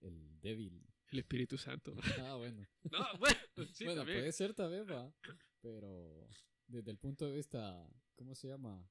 El 0.00 0.40
débil. 0.40 0.91
El 1.12 1.18
Espíritu 1.20 1.56
Santo. 1.58 1.94
Ah, 2.20 2.34
bueno. 2.36 2.66
No, 2.90 3.18
bueno, 3.18 3.38
sí, 3.72 3.84
bueno, 3.84 4.00
también. 4.00 4.18
puede 4.20 4.32
ser 4.32 4.54
también, 4.54 4.86
va. 4.90 5.14
Pero 5.60 6.28
desde 6.66 6.90
el 6.90 6.98
punto 6.98 7.26
de 7.26 7.36
vista, 7.36 7.88
¿cómo 8.16 8.34
se 8.34 8.48
llama? 8.48 8.88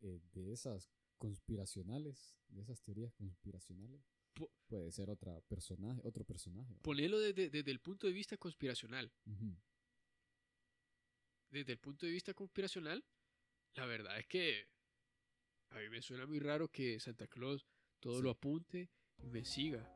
Eh, 0.00 0.20
de 0.32 0.52
esas 0.52 0.88
conspiracionales, 1.16 2.36
de 2.48 2.60
esas 2.62 2.80
teorías 2.82 3.12
conspiracionales, 3.14 4.02
Po- 4.34 4.52
puede 4.68 4.92
ser 4.92 5.10
otra 5.10 5.40
personaje, 5.40 6.00
otro 6.04 6.22
personaje. 6.24 6.72
¿va? 6.74 6.80
Ponelo 6.82 7.18
desde, 7.18 7.50
desde 7.50 7.70
el 7.72 7.80
punto 7.80 8.06
de 8.06 8.12
vista 8.12 8.36
conspiracional. 8.36 9.10
Desde 11.50 11.72
el 11.72 11.78
punto 11.78 12.06
de 12.06 12.12
vista 12.12 12.34
conspiracional, 12.34 13.04
la 13.74 13.86
verdad 13.86 14.18
es 14.18 14.26
que 14.26 14.68
a 15.70 15.78
mí 15.78 15.88
me 15.88 16.02
suena 16.02 16.26
muy 16.26 16.38
raro 16.38 16.68
que 16.68 17.00
Santa 17.00 17.26
Claus 17.26 17.66
todo 18.00 18.18
Sí. 18.18 18.22
lo 18.22 18.30
apunte 18.30 18.90
y 19.22 19.26
me 19.30 19.44
siga. 19.44 19.90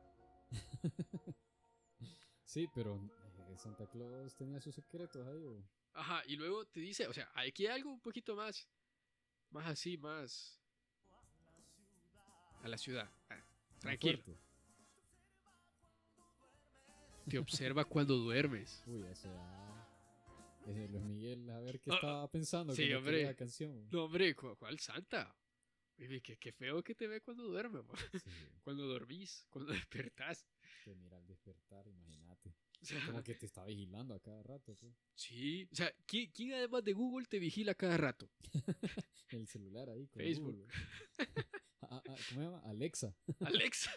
Sí, 2.53 2.69
pero 2.71 2.95
eh, 3.49 3.57
Santa 3.57 3.87
Claus 3.87 4.35
tenía 4.35 4.61
sus 4.61 4.75
secretos 4.75 5.25
ahí. 5.27 5.65
Ajá, 5.93 6.21
y 6.27 6.35
luego 6.35 6.65
te 6.67 6.81
dice, 6.81 7.07
o 7.07 7.13
sea, 7.13 7.27
aquí 7.33 7.65
hay 7.65 7.73
algo 7.77 7.89
un 7.91 7.99
poquito 7.99 8.35
más, 8.35 8.67
más 9.49 9.65
así, 9.67 9.97
más 9.97 10.61
a 12.61 12.67
la 12.67 12.77
ciudad. 12.77 13.09
Ah, 13.31 13.43
tranquilo, 13.79 14.21
fuerte. 14.21 14.39
te 17.27 17.39
observa 17.39 17.85
cuando 17.85 18.17
duermes. 18.17 18.83
Uy, 18.87 19.01
o 19.01 19.15
sea. 19.15 19.87
eh, 20.67 20.87
Luis 20.91 21.03
Miguel, 21.05 21.49
a 21.49 21.59
ver 21.59 21.79
qué 21.79 21.89
Ah, 21.89 21.95
estaba 21.95 22.27
pensando 22.27 22.75
sí, 22.75 22.93
hombre. 22.93 23.23
la 23.23 23.33
canción. 23.33 23.89
No, 23.89 24.03
hombre, 24.05 24.35
¿cu- 24.35 24.55
¿cuál 24.57 24.77
santa? 24.79 25.35
Oye, 26.05 26.21
qué, 26.21 26.37
qué 26.37 26.51
feo 26.51 26.83
que 26.83 26.95
te 26.95 27.07
ve 27.07 27.21
cuando 27.21 27.43
duermes. 27.43 27.83
Sí, 28.11 28.19
cuando 28.63 28.85
dormís, 28.87 29.45
cuando 29.49 29.71
despertás. 29.73 30.45
te 30.83 30.95
mira 30.95 31.17
al 31.17 31.25
despertar, 31.27 31.87
imagínate. 31.87 32.53
O 32.83 32.85
sea, 32.85 33.05
Como 33.05 33.23
que 33.23 33.33
te 33.35 33.45
está 33.45 33.63
vigilando 33.63 34.13
a 34.13 34.19
cada 34.19 34.43
rato. 34.43 34.75
pues. 34.75 34.93
Sí, 35.15 35.69
o 35.71 35.75
sea, 35.75 35.89
¿quién, 36.05 36.29
quién 36.31 36.51
además 36.51 36.83
de 36.83 36.91
Google 36.91 37.25
te 37.27 37.39
vigila 37.39 37.73
cada 37.75 37.95
rato? 37.95 38.29
El 39.29 39.47
celular 39.47 39.89
ahí 39.89 40.05
con 40.07 40.21
Facebook. 40.21 40.55
Google. 40.57 40.67
Ah, 41.83 41.87
ah, 41.93 42.01
¿Cómo 42.03 42.17
se 42.17 42.35
llama? 42.41 42.59
Alexa. 42.65 43.15
Alexa, 43.39 43.91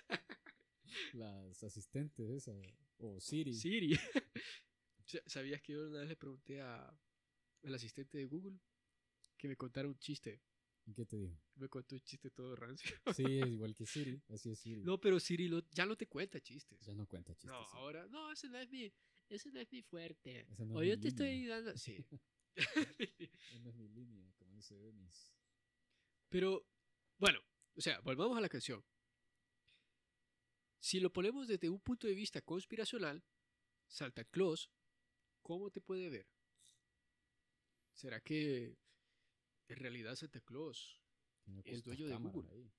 Las 1.14 1.64
asistentes 1.64 2.30
esas. 2.30 2.56
O 2.98 3.20
Siri. 3.20 3.52
Siri. 3.54 3.98
Sa- 5.04 5.22
¿Sabías 5.26 5.60
que 5.62 5.72
yo 5.72 5.86
una 5.88 6.00
vez 6.00 6.08
le 6.10 6.16
pregunté 6.16 6.60
a, 6.60 6.86
al 7.64 7.74
asistente 7.74 8.18
de 8.18 8.26
Google 8.26 8.56
que 9.36 9.48
me 9.48 9.56
contara 9.56 9.88
un 9.88 9.98
chiste? 9.98 10.40
¿Y 10.86 10.94
qué 10.94 11.04
te 11.04 11.16
dijo? 11.16 11.36
Me 11.56 11.68
contó 11.68 11.96
un 11.96 12.00
chiste 12.02 12.30
todo 12.30 12.54
rancio. 12.54 12.96
Sí, 13.16 13.24
es 13.40 13.46
igual 13.48 13.74
que 13.74 13.86
Siri. 13.86 14.22
Así 14.28 14.50
es 14.50 14.58
Siri. 14.60 14.82
No, 14.84 15.00
pero 15.00 15.18
Siri 15.20 15.48
lo- 15.48 15.68
ya 15.70 15.84
no 15.84 15.96
te 15.96 16.06
cuenta 16.06 16.40
chistes. 16.40 16.80
Ya 16.86 16.94
no 16.94 17.06
cuenta 17.06 17.32
chistes. 17.34 17.50
No, 17.50 17.64
sí. 17.64 17.70
ahora, 17.74 18.06
no, 18.06 18.30
ese 18.32 18.48
no 18.48 18.58
es 18.58 18.70
mi, 18.70 18.92
ese 19.28 19.50
no 19.50 19.58
es 19.60 19.70
mi 19.72 19.82
fuerte. 19.82 20.46
Esa 20.50 20.64
no 20.64 20.76
o 20.76 20.82
yo 20.82 20.94
mi 20.96 21.00
te 21.02 21.08
estoy 21.08 21.30
línea. 21.32 21.56
dando, 21.60 21.76
sí. 21.76 22.04
Esa 22.56 23.68
es 23.68 23.74
mi 23.74 23.88
línea, 23.88 24.32
como 24.38 24.54
dice 24.54 24.76
Denis. 24.76 25.32
Pero, 26.28 26.66
bueno, 27.18 27.40
o 27.74 27.80
sea, 27.80 28.00
volvamos 28.00 28.38
a 28.38 28.40
la 28.40 28.48
canción. 28.48 28.82
Si 30.78 31.00
lo 31.00 31.12
ponemos 31.12 31.48
desde 31.48 31.68
un 31.68 31.80
punto 31.80 32.06
de 32.06 32.14
vista 32.14 32.40
conspiracional, 32.42 33.24
Santa 33.88 34.24
Claus, 34.24 34.70
¿cómo 35.42 35.70
te 35.70 35.80
puede 35.80 36.08
ver? 36.08 36.26
¿Será 37.92 38.20
que 38.20 38.76
en 39.68 39.76
realidad 39.76 40.14
Santa 40.16 40.40
Claus, 40.40 41.02
Tiene 41.44 41.62
Es 41.64 41.82
dueño 41.84 42.06
de 42.06 42.16
Google. 42.16 42.50
ahí. 42.52 42.72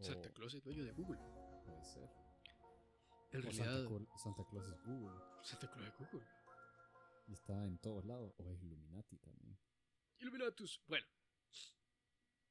Santa 0.00 0.28
O 0.28 0.32
Claus 0.32 0.54
es 0.54 0.62
dueño 0.62 0.84
de 0.84 0.92
Google? 0.92 1.18
Puede 1.64 1.84
ser. 1.84 2.10
En 3.30 3.40
O 3.40 3.42
realidad, 3.42 3.88
Santa, 3.88 4.18
Santa 4.18 4.44
Claus 4.50 4.68
es 4.68 4.82
Google. 4.84 5.20
Santa 5.42 5.70
Claus 5.70 5.88
es 5.88 5.96
Google. 5.98 6.26
Y 7.26 7.32
está 7.32 7.64
en 7.64 7.78
todos 7.78 8.04
lados. 8.04 8.34
O 8.38 8.50
es 8.52 8.62
Illuminati 8.62 9.18
también. 9.18 9.58
Illuminatus. 10.18 10.80
Bueno, 10.86 11.06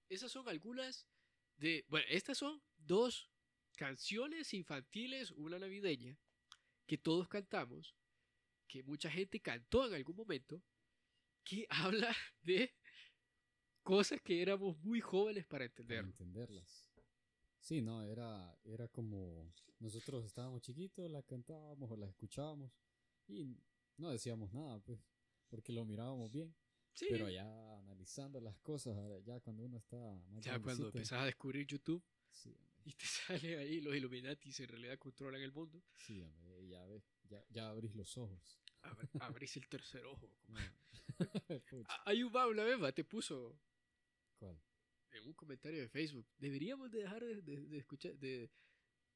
esas 0.10 0.32
son 0.32 0.48
algunas 0.50 1.08
de. 1.58 1.86
Bueno, 1.90 2.06
estas 2.10 2.38
son 2.38 2.62
dos 2.78 3.30
canciones 3.76 4.54
infantiles, 4.54 5.32
una 5.32 5.60
navideña, 5.60 6.18
que 6.86 6.98
todos 6.98 7.28
cantamos, 7.28 7.96
que 8.68 8.84
mucha 8.84 9.10
gente 9.10 9.40
cantó 9.40 9.86
en 9.88 9.94
algún 9.94 10.16
momento, 10.16 10.64
que 11.48 11.66
habla 11.70 12.16
de 12.44 12.72
cosas 13.84 14.22
que 14.22 14.42
éramos 14.42 14.78
muy 14.84 15.00
jóvenes 15.02 15.46
para 15.46 15.66
Para 15.66 15.70
entender. 15.70 16.06
entenderlas. 16.06 16.92
Sí, 17.60 17.82
no, 17.82 18.04
era, 18.04 18.58
era 18.66 18.88
como 18.88 19.52
nosotros 19.80 20.26
estábamos 20.26 20.62
chiquitos, 20.62 21.10
la 21.10 21.22
cantábamos 21.24 21.90
o 21.92 21.96
la 21.98 22.08
escuchábamos 22.08 22.72
y 23.28 23.58
no 23.98 24.10
decíamos 24.10 24.52
nada, 24.54 24.80
pues, 24.80 25.00
porque 25.50 25.72
lo 25.72 25.86
mirábamos 25.86 26.32
bien. 26.32 26.56
Sí, 26.94 27.08
Pero 27.10 27.30
ya 27.30 27.78
analizando 27.78 28.40
las 28.42 28.58
cosas, 28.60 28.96
ya 29.24 29.40
cuando 29.40 29.64
uno 29.64 29.78
está 29.78 29.98
más 30.30 30.44
ya 30.44 30.60
cuando 30.60 30.88
empezás 30.88 31.22
a 31.22 31.26
descubrir 31.26 31.68
YouTube 31.68 32.04
Sí, 32.32 32.56
y 32.86 32.94
te 32.94 33.06
sale 33.06 33.58
ahí 33.58 33.82
los 33.82 33.96
Illuminatis 33.96 34.60
en 34.62 34.68
realidad 34.70 34.98
controlan 34.98 35.42
el 35.42 35.52
mundo, 35.52 35.82
sí, 35.96 36.22
hombre, 36.22 36.68
ya 36.68 36.86
ves, 36.86 37.04
ya, 37.30 37.44
ya 37.50 37.70
abrís 37.70 37.96
los 37.96 38.18
ojos. 38.18 38.60
ab- 38.84 39.10
abrís 39.20 39.58
el 39.58 39.68
tercer 39.68 40.06
ojo. 40.06 40.32
Ah, 42.06 42.14
una 42.48 42.64
vez, 42.64 42.82
va, 42.82 42.92
te 42.92 43.04
puso 43.04 43.60
¿Cuál? 44.40 44.60
en 45.12 45.24
un 45.26 45.34
comentario 45.34 45.80
de 45.82 45.90
Facebook, 45.90 46.28
deberíamos 46.38 46.92
de 46.92 47.00
dejar 47.00 47.24
de, 47.24 47.42
de- 47.42 47.66
de 47.68 47.78
escuchar, 47.78 48.14
de, 48.18 48.52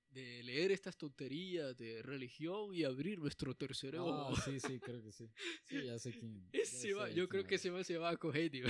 de 0.10 0.44
leer 0.44 0.72
estas 0.72 0.98
tonterías 0.98 1.78
de 1.78 2.02
religión 2.02 2.74
y 2.74 2.84
abrir 2.84 3.20
nuestro 3.20 3.56
tercer 3.56 3.96
Ah, 3.98 4.04
ojo. 4.04 4.36
sí, 4.42 4.60
sí, 4.60 4.80
creo 4.80 5.02
que 5.02 5.12
sí. 5.12 5.30
Sí, 5.64 5.84
ya 5.86 6.00
sé 6.00 6.12
quién. 6.12 6.50
ya 6.54 6.60
Ese 6.62 6.94
va, 6.94 7.08
sé 7.08 7.12
yo 7.16 7.16
quién 7.16 7.28
creo 7.28 7.48
que 7.48 7.56
ese 7.56 7.70
va 7.70 7.84
se 7.84 7.98
va 7.98 8.10
a 8.10 8.18
coger, 8.18 8.50
tío. 8.52 8.66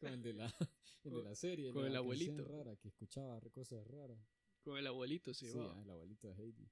Con 0.00 0.12
el 0.12 0.22
de 0.22 0.32
la, 0.34 0.54
el 1.04 1.10
de 1.12 1.22
la 1.22 1.34
serie. 1.34 1.72
con 1.72 1.82
la 1.82 1.88
el 1.90 1.96
abuelito. 1.96 2.44
rara 2.44 2.76
que 2.76 2.88
escuchaba 2.88 3.40
cosas 3.52 3.86
raras. 3.86 4.18
Con 4.62 4.76
el 4.78 4.86
abuelito 4.86 5.32
se 5.34 5.46
Sí, 5.50 5.58
va. 5.58 5.72
ah, 5.76 5.82
el 5.82 5.90
abuelito 5.90 6.28
de 6.28 6.34
Heidi. 6.34 6.68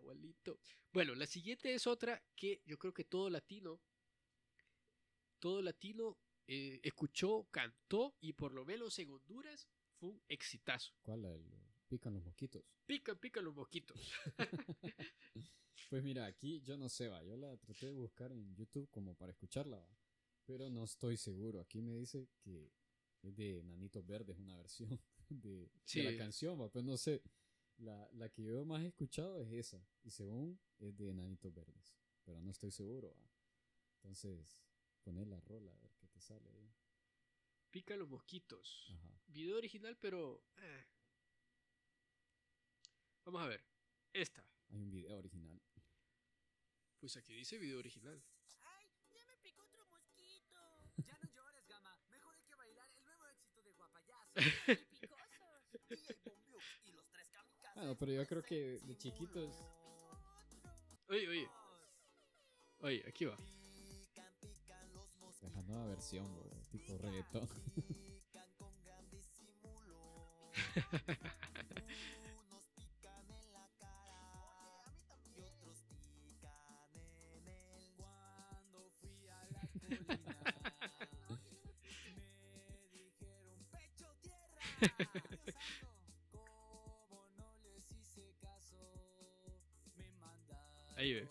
Abuelito. 0.00 0.58
Bueno, 0.92 1.14
la 1.14 1.26
siguiente 1.26 1.72
es 1.74 1.86
otra 1.86 2.22
que 2.34 2.62
yo 2.66 2.78
creo 2.78 2.92
que 2.92 3.04
todo 3.04 3.30
latino, 3.30 3.80
todo 5.38 5.62
latino 5.62 6.18
eh, 6.46 6.80
escuchó, 6.82 7.46
cantó 7.50 8.16
y 8.20 8.32
por 8.32 8.52
lo 8.52 8.64
menos 8.64 8.98
en 8.98 9.10
Honduras 9.10 9.68
fue 9.98 10.10
un 10.10 10.22
exitazo. 10.28 10.92
¿Cuál? 11.02 11.22
Pican 11.88 12.14
los 12.14 12.22
mosquitos. 12.24 12.64
Pican, 12.86 13.18
pican 13.18 13.44
los 13.44 13.54
mosquitos. 13.54 13.96
Pues 15.88 16.04
mira, 16.04 16.24
aquí 16.26 16.60
yo 16.60 16.76
no 16.76 16.88
sé, 16.88 17.08
va. 17.08 17.20
Yo 17.24 17.36
la 17.36 17.56
traté 17.56 17.86
de 17.86 17.92
buscar 17.92 18.30
en 18.30 18.54
YouTube 18.54 18.88
como 18.90 19.16
para 19.16 19.32
escucharla, 19.32 19.76
va. 19.78 19.98
Pero 20.46 20.70
no 20.70 20.84
estoy 20.84 21.16
seguro. 21.16 21.60
Aquí 21.60 21.82
me 21.82 21.96
dice 21.96 22.28
que 22.44 22.70
es 23.22 23.34
de 23.34 23.60
Nanitos 23.64 24.06
Verdes, 24.06 24.38
una 24.38 24.56
versión 24.56 24.88
de, 25.28 25.50
de 25.64 25.70
Sí. 25.84 26.02
la 26.02 26.16
canción, 26.16 26.60
va. 26.60 26.68
Pues 26.70 26.84
no 26.84 26.96
sé. 26.96 27.22
La, 27.80 28.08
la 28.12 28.28
que 28.28 28.42
yo 28.42 28.64
más 28.64 28.82
he 28.82 28.88
escuchado 28.88 29.40
es 29.42 29.52
esa. 29.52 29.82
Y 30.02 30.10
según 30.10 30.60
es 30.78 30.96
de 30.96 31.12
Nanitos 31.14 31.52
Verdes. 31.54 31.96
Pero 32.24 32.40
no 32.42 32.50
estoy 32.50 32.70
seguro, 32.70 33.14
va. 33.18 33.30
Entonces, 33.96 34.60
poner 35.02 35.26
la 35.26 35.40
rola 35.40 35.72
a 35.72 35.78
ver 35.78 35.94
qué 35.96 36.06
te 36.08 36.20
sale 36.20 36.48
ahí. 36.50 36.74
Pican 37.70 37.98
los 37.98 38.08
mosquitos. 38.08 38.86
Ajá. 38.90 39.22
Video 39.28 39.56
original, 39.56 39.96
pero... 39.98 40.44
eh. 40.58 40.86
Vamos 43.24 43.42
a 43.42 43.46
ver. 43.46 43.64
Esta. 44.12 44.44
Hay 44.70 44.80
un 44.80 44.90
video 44.90 45.16
original. 45.16 45.60
Pues 46.98 47.16
aquí 47.16 47.32
dice 47.32 47.58
video 47.58 47.78
original. 47.78 48.22
¡Ay! 48.60 48.86
¡Ya 49.14 49.24
me 49.26 49.36
picó 49.38 49.62
otro 49.62 49.86
mosquito! 49.86 50.58
Ya 51.06 51.18
no 51.18 51.30
llores, 51.32 51.66
Gama. 51.66 51.96
Mejor 52.10 52.34
hay 52.34 52.42
que 52.44 52.54
bailar 52.56 52.90
el 52.94 53.04
nuevo 53.04 53.24
éxito 53.26 53.62
de 53.62 53.72
Guapayazo. 53.72 54.32
Bueno, 57.80 57.96
pero 57.98 58.12
yo 58.12 58.26
creo 58.26 58.42
que 58.42 58.78
de 58.82 58.94
chiquitos. 58.94 59.56
Oye, 61.08 61.26
oye. 61.26 61.48
Oye, 62.82 63.02
aquí 63.08 63.24
va. 63.24 63.34
Es 65.42 65.54
la 65.54 65.62
nueva 65.62 65.86
versión, 65.86 66.30
bo, 66.34 66.42
tipo 66.70 66.98
reggaetón. 66.98 67.48
Ahí 91.00 91.14
ve. 91.14 91.26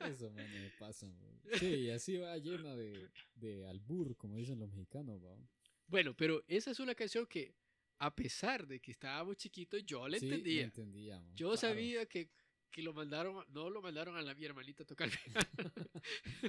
Eso, 0.00 0.30
man, 0.32 0.52
me 0.52 0.68
pasa. 0.78 1.06
Man. 1.06 1.40
Sí, 1.58 1.88
así 1.88 2.18
va 2.18 2.36
llena 2.36 2.76
de, 2.76 3.08
de 3.36 3.66
albur, 3.66 4.14
como 4.18 4.36
dicen 4.36 4.58
los 4.58 4.70
mexicanos, 4.70 5.24
¿va? 5.24 5.34
Bueno, 5.86 6.14
pero 6.14 6.44
esa 6.46 6.70
es 6.72 6.78
una 6.78 6.94
canción 6.94 7.26
que, 7.26 7.54
a 7.98 8.14
pesar 8.14 8.66
de 8.66 8.80
que 8.80 8.90
estábamos 8.90 9.38
chiquitos, 9.38 9.82
yo 9.86 10.06
la 10.06 10.18
sí, 10.18 10.26
entendía. 10.26 10.64
entendía 10.64 11.24
yo 11.34 11.56
sabía 11.56 12.04
que 12.04 12.28
que 12.70 12.82
lo 12.82 12.92
mandaron, 12.92 13.44
no 13.52 13.68
lo 13.70 13.82
mandaron 13.82 14.16
a 14.16 14.22
la 14.22 14.34
mi 14.34 14.44
hermanita 14.44 14.82
a 14.82 14.86
tocar. 14.86 15.08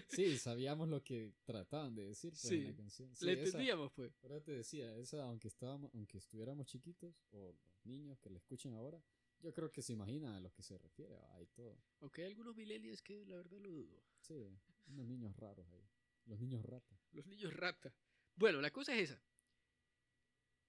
Sí, 0.07 0.37
sabíamos 0.37 0.87
lo 0.87 1.03
que 1.03 1.33
trataban 1.43 1.93
de 1.95 2.07
decir 2.07 2.31
pues, 2.31 2.45
en 2.45 2.49
Sí, 2.49 2.61
la 2.67 2.75
canción. 2.75 3.15
Sí, 3.15 3.25
la 3.25 3.31
esa- 3.33 3.43
entendíamos, 3.43 3.91
pues. 3.93 4.13
Eso 4.23 4.41
te 4.41 4.51
decía, 4.51 4.95
esa, 4.97 5.23
aunque, 5.23 5.47
estábamos, 5.47 5.91
aunque 5.93 6.17
estuviéramos 6.17 6.67
chiquitos, 6.67 7.13
o 7.31 7.51
los 7.51 7.85
niños 7.85 8.19
que 8.19 8.29
la 8.29 8.37
escuchen 8.37 8.73
ahora, 8.73 9.01
yo 9.39 9.53
creo 9.53 9.71
que 9.71 9.81
se 9.81 9.93
imaginan 9.93 10.33
a 10.35 10.39
lo 10.39 10.51
que 10.53 10.61
se 10.63 10.77
refiere, 10.77 11.15
¿va? 11.15 11.41
y 11.41 11.47
todo. 11.47 11.77
Aunque 11.99 12.21
hay 12.21 12.27
algunos 12.27 12.55
millennials 12.55 13.01
que 13.01 13.25
la 13.25 13.35
verdad 13.37 13.59
lo 13.59 13.69
dudo. 13.71 14.03
Sí, 14.19 14.47
unos 14.87 15.05
niños 15.07 15.35
raros 15.35 15.67
ahí. 15.71 15.89
Los 16.25 16.39
niños 16.39 16.63
rata. 16.63 16.95
Los 17.11 17.25
niños 17.25 17.53
rata. 17.53 17.93
Bueno, 18.35 18.61
la 18.61 18.71
cosa 18.71 18.93
es 18.95 19.09
esa. 19.09 19.21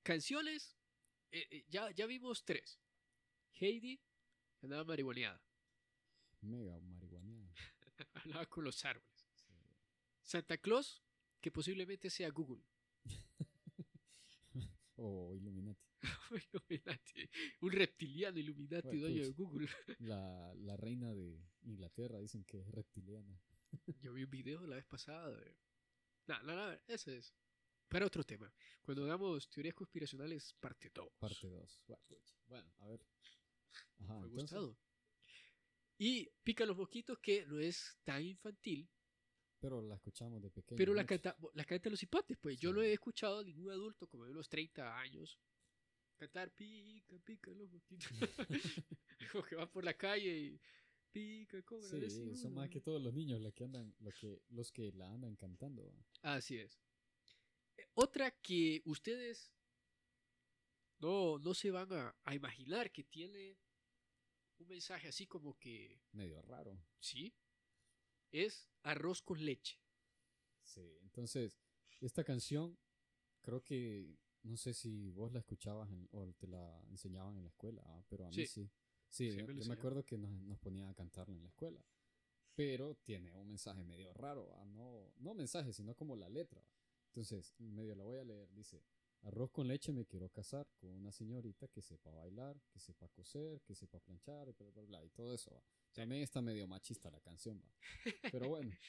Canciones, 0.03 0.77
eh, 1.31 1.47
eh, 1.51 1.65
ya, 1.69 1.91
ya 1.93 2.07
vimos 2.07 2.45
tres. 2.45 2.81
Heidi, 3.61 4.01
andaba 4.63 4.85
marihuaneada. 4.85 5.41
Mega 6.41 6.79
marihuaneada. 6.81 7.55
Hablaba 8.15 8.47
con 8.47 8.65
los 8.65 8.85
árboles. 8.85 9.27
Sí. 9.35 9.53
Santa 10.23 10.59
Claus, 10.59 11.03
que 11.41 11.51
posiblemente 11.51 12.11
sea 12.11 12.31
Google. 12.31 12.63
O 14.97 15.35
Illuminati. 15.35 15.83
Illuminati. 16.53 17.29
Un 17.63 17.73
reptiliano 17.73 18.39
Illuminati, 18.39 18.87
Bueno, 18.89 19.01
dueño 19.01 19.25
de. 19.25 19.33
Google. 19.33 19.69
La, 19.99 20.55
la 20.55 20.77
reina 20.77 21.13
de 21.13 21.41
Inglaterra 21.63 22.19
dicen 22.19 22.45
que 22.45 22.61
es 22.61 22.69
reptiliana. 22.71 23.41
Yo 24.01 24.13
vi 24.13 24.23
un 24.23 24.31
video 24.31 24.65
la 24.67 24.77
vez 24.77 24.85
pasada. 24.85 25.35
De... 25.35 25.57
No, 26.29 26.43
no, 26.45 26.55
no, 26.55 26.79
ese 26.87 27.17
es. 27.19 27.35
Para 27.89 28.07
otro 28.07 28.23
tema. 28.23 28.53
Cuando 28.83 29.05
hagamos 29.05 29.49
teorías 29.51 29.75
conspiracionales, 29.75 30.55
parte 30.61 30.91
2. 30.95 31.09
Parte 31.19 31.49
2. 31.49 31.83
Bueno, 32.47 32.73
a 32.79 32.87
ver. 32.87 33.05
Ajá, 34.01 34.19
Fue 34.19 34.29
entonces, 34.29 34.59
gustado. 34.59 34.79
Y 35.99 36.29
Pica 36.43 36.67
los 36.67 36.77
Mosquitos, 36.77 37.19
que 37.19 37.47
no 37.47 37.61
es 37.61 37.99
tan 38.05 38.23
infantil, 38.25 38.89
Pero 39.61 39.81
la 39.83 39.95
escuchamos 39.95 40.43
de 40.43 40.51
pequeño. 40.51 40.77
pero 40.77 40.95
la 40.95 41.07
canta, 41.07 41.37
la 41.55 41.65
canta 41.65 41.89
los 41.91 42.03
hipotes, 42.03 42.37
pues. 42.39 42.59
Yo 42.59 42.73
no 42.73 42.83
he 42.83 42.93
escuchado 42.93 43.39
a 43.41 43.45
ningún 43.45 43.71
adulto 43.71 44.09
como 44.09 44.25
de 44.25 44.33
unos 44.33 44.49
30 44.49 44.99
años 44.99 45.39
cantar 46.19 46.51
pica, 46.55 47.17
pica 47.25 47.51
los 47.53 47.71
mosquitos. 47.71 48.09
como 49.33 49.45
que 49.45 49.55
van 49.57 49.71
por 49.71 49.85
la 49.85 49.95
calle 49.97 50.37
y 50.37 50.61
pica, 51.13 51.63
cobra. 51.63 51.89
Sí, 51.89 52.01
decimos. 52.01 52.41
son 52.41 52.55
más 52.55 52.69
que 52.71 52.81
todos 52.81 53.01
los 53.01 53.13
niños 53.15 53.41
los 53.41 53.53
que 53.55 53.65
andan, 53.65 53.95
los 54.01 54.15
que, 54.15 54.43
los 54.51 54.73
que 54.73 54.93
la 54.93 55.13
andan 55.13 55.37
cantando. 55.37 55.87
¿va? 55.87 56.35
Así 56.35 56.59
es. 56.59 56.81
Eh, 57.77 57.87
Otra 57.95 58.31
que 58.33 58.83
ustedes 58.85 59.53
no, 61.03 61.39
no 61.39 61.53
se 61.55 61.71
van 61.71 61.93
a, 61.93 62.15
a 62.25 62.35
imaginar 62.35 62.91
que 62.91 63.05
tiene 63.05 63.59
un 64.59 64.69
mensaje 64.69 65.09
así 65.09 65.27
como 65.27 65.59
que, 65.59 66.01
Medio 66.13 66.41
raro. 66.43 66.79
sí, 67.01 67.35
es 68.31 68.71
arroz 68.83 69.21
con 69.21 69.45
leche. 69.45 69.79
Sí, 70.63 70.97
entonces, 71.03 71.59
esta 72.01 72.25
canción, 72.25 72.79
creo 73.43 73.63
que, 73.63 74.17
no 74.45 74.57
sé 74.57 74.73
si 74.75 75.11
vos 75.11 75.33
la 75.33 75.41
escuchabas 75.41 75.91
en- 75.91 76.09
o 76.13 76.33
te 76.35 76.47
la 76.47 76.81
enseñaban 76.89 77.37
en 77.37 77.43
la 77.43 77.49
escuela, 77.51 77.83
¿ah? 77.85 78.03
pero 78.09 78.27
a 78.27 78.31
mí 78.31 78.35
Sí. 78.35 78.47
sí. 78.47 78.71
Sí, 79.09 79.31
Sí, 79.31 79.37
yo, 79.39 79.47
me 79.49 79.63
yo 79.63 79.73
acuerdo 79.75 80.05
que 80.07 80.17
nos, 80.17 80.31
nos 80.43 80.59
ponían 80.59 80.89
a 80.89 80.95
cantarla 80.95 81.35
en 81.35 81.43
la 81.43 81.49
escuela. 81.49 81.85
Pero 82.55 82.95
tiene 82.97 83.31
un 83.35 83.47
mensaje 83.49 83.83
medio 83.85 84.13
raro, 84.15 84.55
¿ah? 84.57 84.65
no, 84.65 85.13
no 85.19 85.35
mensaje, 85.35 85.73
sino 85.75 85.95
como 85.95 86.17
la 86.17 86.29
letra. 86.31 86.65
Entonces, 87.09 87.53
medio 87.59 87.95
la 87.95 88.05
voy 88.05 88.19
a 88.19 88.25
leer. 88.25 88.51
Dice, 88.55 88.83
arroz 89.23 89.51
con 89.51 89.67
leche 89.69 89.93
me 89.93 90.05
quiero 90.07 90.29
casar 90.31 90.69
con 90.77 90.91
una 90.91 91.13
señorita 91.13 91.69
que 91.69 91.83
sepa 91.83 92.11
bailar, 92.11 92.61
que 92.73 92.79
sepa 92.81 93.09
coser, 93.09 93.61
que 93.63 93.75
sepa 93.75 94.01
planchar, 94.01 94.49
y 94.49 94.53
bla, 94.53 94.71
bla, 94.71 94.83
bla, 94.83 95.05
y 95.05 95.11
todo 95.11 95.35
eso. 95.35 95.53
¿va? 95.55 95.63
También 95.93 96.23
está 96.23 96.41
medio 96.41 96.67
machista 96.67 97.11
la 97.11 97.21
canción, 97.21 97.61
¿va? 97.65 97.73
Pero 98.31 98.49
bueno. 98.49 98.71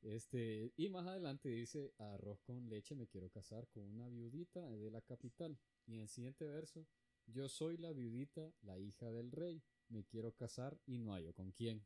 Este, 0.00 0.72
y 0.76 0.88
más 0.90 1.04
adelante 1.08 1.48
dice, 1.48 1.92
arroz 1.98 2.38
con 2.42 2.68
leche 2.68 2.94
me 2.94 3.08
quiero 3.08 3.28
casar 3.30 3.66
con 3.66 3.82
una 3.82 4.08
viudita 4.08 4.70
de 4.70 4.92
la 4.92 5.00
capital. 5.00 5.58
Y 5.86 5.94
en 5.94 6.00
el 6.02 6.08
siguiente 6.08 6.46
verso, 6.46 6.86
yo 7.26 7.48
soy 7.48 7.78
la 7.78 7.92
viudita, 7.92 8.54
la 8.62 8.78
hija 8.78 9.10
del 9.10 9.32
rey, 9.32 9.60
me 9.88 10.04
quiero 10.04 10.30
casar 10.32 10.78
y 10.86 10.98
no 10.98 11.14
hallo 11.14 11.32
con 11.34 11.50
quién. 11.50 11.84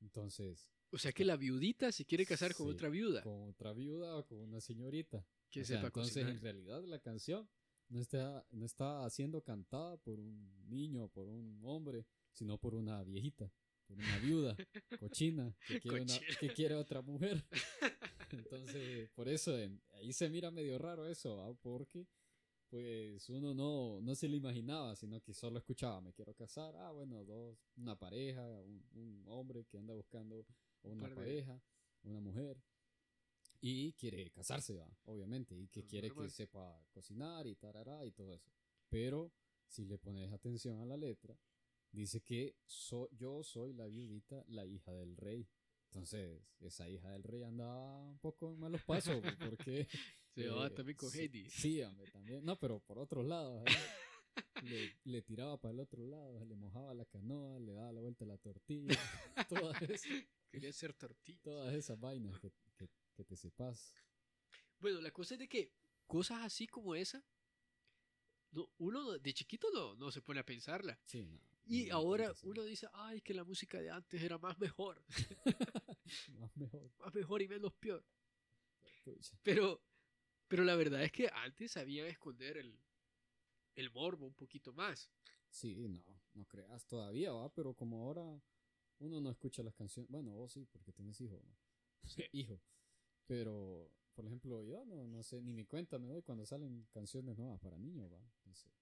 Entonces, 0.00 0.70
O 0.90 0.98
sea 0.98 1.12
que 1.12 1.24
la 1.24 1.36
viudita 1.36 1.90
se 1.92 2.04
quiere 2.04 2.26
casar 2.26 2.54
con 2.54 2.66
Sí, 2.66 2.72
otra 2.74 2.90
viuda. 2.90 3.22
con 3.22 3.48
otra 3.48 3.72
viuda 3.72 4.18
o 4.18 4.26
con 4.26 4.38
una 4.38 4.60
señorita. 4.60 5.26
Que 5.56 5.62
O 5.62 5.64
sea, 5.66 5.76
sepa 5.78 5.86
entonces, 5.88 6.14
cocinar. 6.14 6.32
en 6.34 6.40
realidad, 6.40 6.84
la 6.84 6.98
canción 7.00 7.48
no 7.88 8.00
está, 8.00 8.46
no 8.50 8.64
está 8.66 9.08
siendo 9.10 9.42
cantada 9.42 9.96
por 9.98 10.18
un 10.20 10.68
niño, 10.68 11.08
por 11.08 11.28
un 11.28 11.60
hombre, 11.64 12.04
sino 12.32 12.58
por 12.58 12.74
una 12.74 13.02
viejita, 13.04 13.50
por 13.86 13.96
una 13.98 14.18
viuda 14.18 14.56
cochina 15.00 15.54
que 15.66 15.80
quiere, 15.80 16.02
una- 16.02 16.20
que 16.40 16.52
quiere 16.52 16.74
otra 16.74 17.00
mujer. 17.02 17.44
Entonces, 18.30 19.08
por 19.14 19.28
eso 19.28 19.56
en- 19.58 19.80
ahí 19.94 20.12
se 20.12 20.28
mira 20.28 20.50
medio 20.50 20.78
raro 20.78 21.06
eso, 21.06 21.36
¿va? 21.36 21.54
porque 21.54 22.06
pues 22.68 23.28
uno 23.30 23.54
no, 23.54 24.00
no 24.02 24.14
se 24.16 24.28
lo 24.28 24.34
imaginaba, 24.36 24.96
sino 24.96 25.20
que 25.20 25.32
solo 25.32 25.58
escuchaba, 25.58 26.00
me 26.00 26.12
quiero 26.12 26.34
casar, 26.34 26.74
ah, 26.76 26.90
bueno, 26.90 27.24
dos, 27.24 27.56
una 27.76 27.96
pareja, 27.96 28.42
un, 28.60 28.84
un 28.94 29.22
hombre 29.28 29.64
que 29.66 29.78
anda 29.78 29.94
buscando 29.94 30.44
una 30.82 31.08
pareja, 31.14 31.62
una 32.02 32.18
mujer, 32.20 32.60
y 33.60 33.92
quiere 33.94 34.30
casarse, 34.30 34.74
¿va? 34.74 34.88
obviamente, 35.04 35.54
y 35.56 35.68
que 35.68 35.82
Lo 35.82 35.86
quiere 35.88 36.08
normal. 36.08 36.26
que 36.26 36.30
sepa 36.32 36.84
cocinar 36.90 37.46
y 37.46 37.54
tarará 37.56 38.04
y 38.04 38.12
todo 38.12 38.34
eso. 38.34 38.50
Pero 38.88 39.32
si 39.66 39.84
le 39.84 39.98
pones 39.98 40.32
atención 40.32 40.80
a 40.80 40.86
la 40.86 40.96
letra, 40.96 41.36
dice 41.92 42.20
que 42.22 42.56
so- 42.66 43.08
yo 43.12 43.42
soy 43.42 43.72
la 43.72 43.86
viudita, 43.86 44.44
la 44.48 44.64
hija 44.66 44.92
del 44.92 45.16
rey. 45.16 45.48
Entonces, 45.86 46.42
esa 46.60 46.88
hija 46.88 47.10
del 47.10 47.22
rey 47.22 47.42
andaba 47.44 48.02
un 48.04 48.18
poco 48.18 48.52
en 48.52 48.58
malos 48.60 48.82
pasos, 48.84 49.22
porque... 49.38 49.86
Se 50.36 50.42
llevaba 50.42 50.66
eh, 50.66 50.70
también 50.70 50.98
con 50.98 51.10
Heidi. 51.14 51.48
Sí, 51.48 51.80
hombre, 51.82 52.10
también. 52.10 52.44
No, 52.44 52.58
pero 52.58 52.80
por 52.80 52.98
otros 52.98 53.24
lados. 53.24 53.62
ahí. 53.66 53.74
Le, 54.64 54.92
le 55.04 55.22
tiraba 55.22 55.58
para 55.58 55.72
el 55.72 55.80
otro 55.80 56.04
lado, 56.06 56.44
le 56.44 56.54
mojaba 56.54 56.92
la 56.92 57.06
canoa, 57.06 57.58
le 57.58 57.72
daba 57.72 57.90
la 57.92 58.00
vuelta 58.02 58.24
a 58.26 58.28
la 58.28 58.36
tortilla. 58.36 58.88
todas, 59.48 59.80
esas, 59.80 60.02
Quería 60.50 60.72
ser 60.74 60.92
tortilla. 60.92 61.40
todas 61.42 61.74
esas 61.74 61.98
vainas 61.98 62.38
que, 62.38 62.52
que, 63.16 63.24
te 63.24 63.36
sepas. 63.36 63.94
Bueno, 64.78 65.00
la 65.00 65.10
cosa 65.10 65.34
es 65.34 65.40
de 65.40 65.48
que 65.48 65.72
cosas 66.06 66.44
así 66.44 66.66
como 66.66 66.94
esa, 66.94 67.24
no, 68.52 68.70
uno 68.78 69.18
de 69.18 69.34
chiquito 69.34 69.68
no, 69.72 69.94
no 69.96 70.10
se 70.10 70.22
pone 70.22 70.40
a 70.40 70.46
pensarla. 70.46 70.98
Sí, 71.04 71.24
no. 71.24 71.40
Y 71.68 71.90
ahora 71.90 72.32
sí. 72.34 72.46
uno 72.46 72.62
dice, 72.62 72.88
ay, 72.92 73.20
que 73.20 73.34
la 73.34 73.42
música 73.42 73.80
de 73.80 73.90
antes 73.90 74.22
era 74.22 74.38
más 74.38 74.56
mejor, 74.58 75.02
Más 76.38 76.56
mejor. 76.56 76.92
más 76.98 77.12
mejor 77.12 77.42
y 77.42 77.48
menos 77.48 77.74
peor. 77.74 78.04
Pero, 79.42 79.82
pero 80.46 80.62
la 80.62 80.76
verdad 80.76 81.02
es 81.02 81.10
que 81.10 81.28
antes 81.32 81.72
sabían 81.72 82.06
esconder 82.06 82.56
el, 82.56 82.78
el 83.74 83.90
morbo 83.90 84.26
un 84.26 84.34
poquito 84.34 84.72
más. 84.72 85.10
Sí, 85.50 85.88
no, 85.88 86.04
no 86.34 86.44
creas 86.46 86.86
todavía, 86.86 87.32
va, 87.32 87.52
pero 87.52 87.74
como 87.74 88.02
ahora 88.04 88.40
uno 88.98 89.20
no 89.20 89.30
escucha 89.30 89.62
las 89.62 89.74
canciones, 89.74 90.10
bueno, 90.10 90.32
vos 90.32 90.52
sí, 90.52 90.66
porque 90.66 90.92
tienes 90.92 91.20
hijo, 91.20 91.40
¿no? 91.42 91.56
hijo. 92.32 92.60
Pero, 93.26 93.90
por 94.14 94.26
ejemplo, 94.26 94.62
yo 94.64 94.84
no, 94.84 95.06
no 95.06 95.22
sé, 95.22 95.42
ni 95.42 95.52
mi 95.52 95.64
cuenta 95.64 95.98
me 95.98 96.08
doy 96.08 96.22
cuando 96.22 96.46
salen 96.46 96.86
canciones 96.92 97.36
nuevas 97.36 97.60
para 97.60 97.78
niños, 97.78 98.12
va. 98.12 98.20
Entonces, 98.38 98.72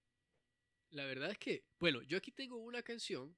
La 0.90 1.04
verdad 1.04 1.30
es 1.30 1.38
que, 1.38 1.64
bueno, 1.78 2.02
yo 2.02 2.16
aquí 2.18 2.30
tengo 2.30 2.56
una 2.58 2.82
canción 2.82 3.36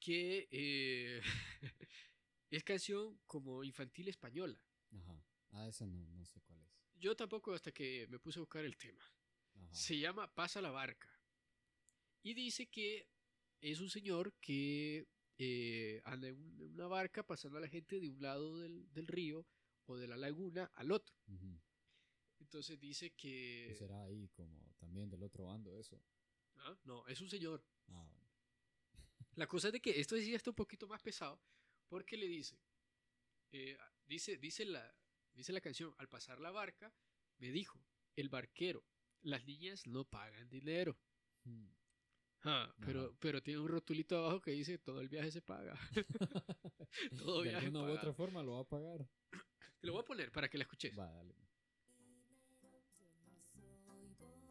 que 0.00 0.48
eh, 0.50 1.20
es 2.50 2.64
canción 2.64 3.18
como 3.26 3.64
infantil 3.64 4.08
española. 4.08 4.60
ajá. 4.92 5.24
Ah, 5.52 5.66
esa 5.66 5.86
no, 5.86 6.06
no 6.10 6.26
sé 6.26 6.40
cuál 6.42 6.60
es. 6.60 6.68
Yo 6.96 7.16
tampoco 7.16 7.54
hasta 7.54 7.72
que 7.72 8.06
me 8.10 8.18
puse 8.18 8.38
a 8.38 8.42
buscar 8.42 8.64
el 8.64 8.76
tema. 8.76 9.02
Ajá. 9.54 9.68
Se 9.72 9.98
llama 9.98 10.32
Pasa 10.34 10.60
la 10.60 10.70
barca. 10.70 11.08
Y 12.22 12.34
dice 12.34 12.66
que 12.66 13.08
es 13.62 13.80
un 13.80 13.88
señor 13.88 14.34
que 14.40 15.08
eh, 15.38 16.02
anda 16.04 16.28
en 16.28 16.36
una 16.74 16.86
barca 16.86 17.22
pasando 17.22 17.56
a 17.58 17.60
la 17.62 17.68
gente 17.68 17.98
de 17.98 18.10
un 18.10 18.20
lado 18.20 18.58
del, 18.58 18.92
del 18.92 19.06
río 19.06 19.46
o 19.88 19.96
de 19.96 20.06
la 20.06 20.16
laguna 20.16 20.70
al 20.74 20.92
otro. 20.92 21.14
Ujú. 21.26 21.60
Entonces 22.40 22.78
dice 22.78 23.10
que... 23.14 23.74
Será 23.76 24.02
ahí 24.02 24.28
como 24.28 24.74
también 24.78 25.10
del 25.10 25.22
otro 25.22 25.46
bando 25.46 25.76
eso. 25.76 26.00
¿Ah? 26.56 26.78
No, 26.84 27.06
es 27.08 27.20
un 27.20 27.28
señor. 27.28 27.64
Ah, 27.88 28.04
bueno. 28.04 28.28
La 29.34 29.46
cosa 29.46 29.68
es 29.68 29.72
de 29.72 29.80
que 29.80 29.98
esto 29.98 30.16
sí 30.16 30.34
está 30.34 30.50
un 30.50 30.56
poquito 30.56 30.86
más 30.86 31.02
pesado 31.02 31.40
porque 31.88 32.16
le 32.16 32.26
dice, 32.26 32.58
eh, 33.52 33.78
dice, 34.04 34.36
dice, 34.36 34.64
la, 34.64 34.94
dice 35.32 35.52
la 35.52 35.60
canción, 35.60 35.94
al 35.98 36.08
pasar 36.08 36.40
la 36.40 36.50
barca, 36.50 36.92
me 37.38 37.50
dijo, 37.50 37.82
el 38.16 38.28
barquero, 38.28 38.84
las 39.22 39.44
niñas 39.46 39.86
no 39.86 40.04
pagan 40.04 40.48
dinero. 40.48 40.98
Hmm. 41.44 41.68
Ah, 42.42 42.72
pero, 42.80 43.06
Ajá. 43.06 43.16
pero 43.18 43.42
tiene 43.42 43.60
un 43.60 43.68
rotulito 43.68 44.16
abajo 44.18 44.40
que 44.40 44.52
dice 44.52 44.78
todo 44.78 45.00
el 45.00 45.08
viaje 45.08 45.30
se 45.30 45.42
paga. 45.42 45.74
todo 47.26 47.42
de 47.42 47.50
viaje 47.50 47.66
alguna 47.66 47.80
u 47.80 47.86
pagado. 47.86 47.98
otra 47.98 48.12
forma 48.12 48.42
lo 48.42 48.52
va 48.52 48.60
a 48.60 48.68
pagar. 48.68 49.08
Te 49.80 49.86
lo 49.86 49.92
voy 49.92 50.02
a 50.02 50.04
poner 50.04 50.32
para 50.32 50.48
que 50.48 50.58
la 50.58 50.64
escuches. 50.64 50.98
Va, 50.98 51.10
dale. 51.12 51.34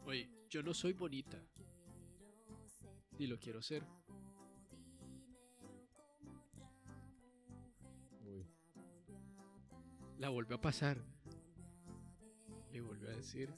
Oye, 0.06 0.28
yo 0.48 0.62
no 0.62 0.72
soy 0.72 0.94
bonita. 0.94 1.38
Ni 3.18 3.26
lo 3.26 3.38
quiero 3.38 3.60
ser. 3.60 3.84
Uy. 8.24 8.46
La 10.18 10.30
volvió 10.30 10.56
a 10.56 10.60
pasar. 10.60 10.98
Le 12.72 12.80
volvió 12.80 13.08
a 13.08 13.12
decir. 13.12 13.52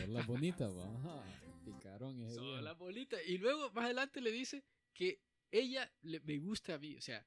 Son 0.00 0.12
las 0.12 0.26
bonitas, 0.26 0.70
va. 0.70 1.24
Picaron 1.64 2.30
Son 2.30 2.62
las 2.62 2.76
bolitas. 2.76 3.20
Y 3.26 3.38
luego 3.38 3.70
más 3.70 3.84
adelante 3.86 4.20
le 4.20 4.32
dice 4.32 4.64
que 4.92 5.22
ella 5.50 5.90
le- 6.02 6.20
me 6.20 6.38
gusta 6.38 6.74
a 6.74 6.78
mí. 6.78 6.96
O 6.96 7.00
sea, 7.00 7.26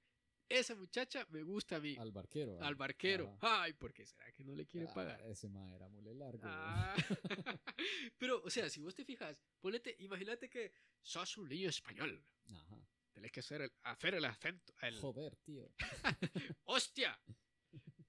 esa 0.50 0.76
muchacha 0.76 1.26
me 1.30 1.44
gusta 1.44 1.78
a 1.78 1.80
mí. 1.80 1.96
Al 1.98 2.12
barquero. 2.12 2.62
Al 2.62 2.76
barquero. 2.76 3.38
Ajá. 3.42 3.64
Ay, 3.64 3.74
¿por 3.74 3.94
qué 3.94 4.06
será 4.06 4.32
que 4.32 4.44
no 4.44 4.54
le 4.56 4.66
quiere 4.66 4.88
Ah, 4.90 4.94
pagar? 4.94 5.22
Ese 5.24 5.48
más 5.50 5.72
era 5.74 5.88
mule 5.90 6.14
largo. 6.14 6.42
Ah. 6.44 6.96
Pero, 8.18 8.42
o 8.44 8.50
sea, 8.50 8.70
si 8.70 8.82
vos 8.82 8.94
te 8.96 9.06
fijas, 9.06 9.38
ponete, 9.60 9.96
imagínate 10.00 10.50
que 10.50 10.72
sos 11.02 11.38
un 11.38 11.50
niño 11.50 11.70
español. 11.70 12.24
Ajá. 12.50 12.78
Tenés 13.14 13.32
que 13.32 13.40
hacer 13.42 13.62
el, 13.62 13.72
hacer 13.84 14.16
el 14.16 14.26
acento. 14.26 14.74
El, 14.82 15.00
Joder, 15.00 15.36
tío. 15.38 15.72
¡Hostia! 16.66 17.20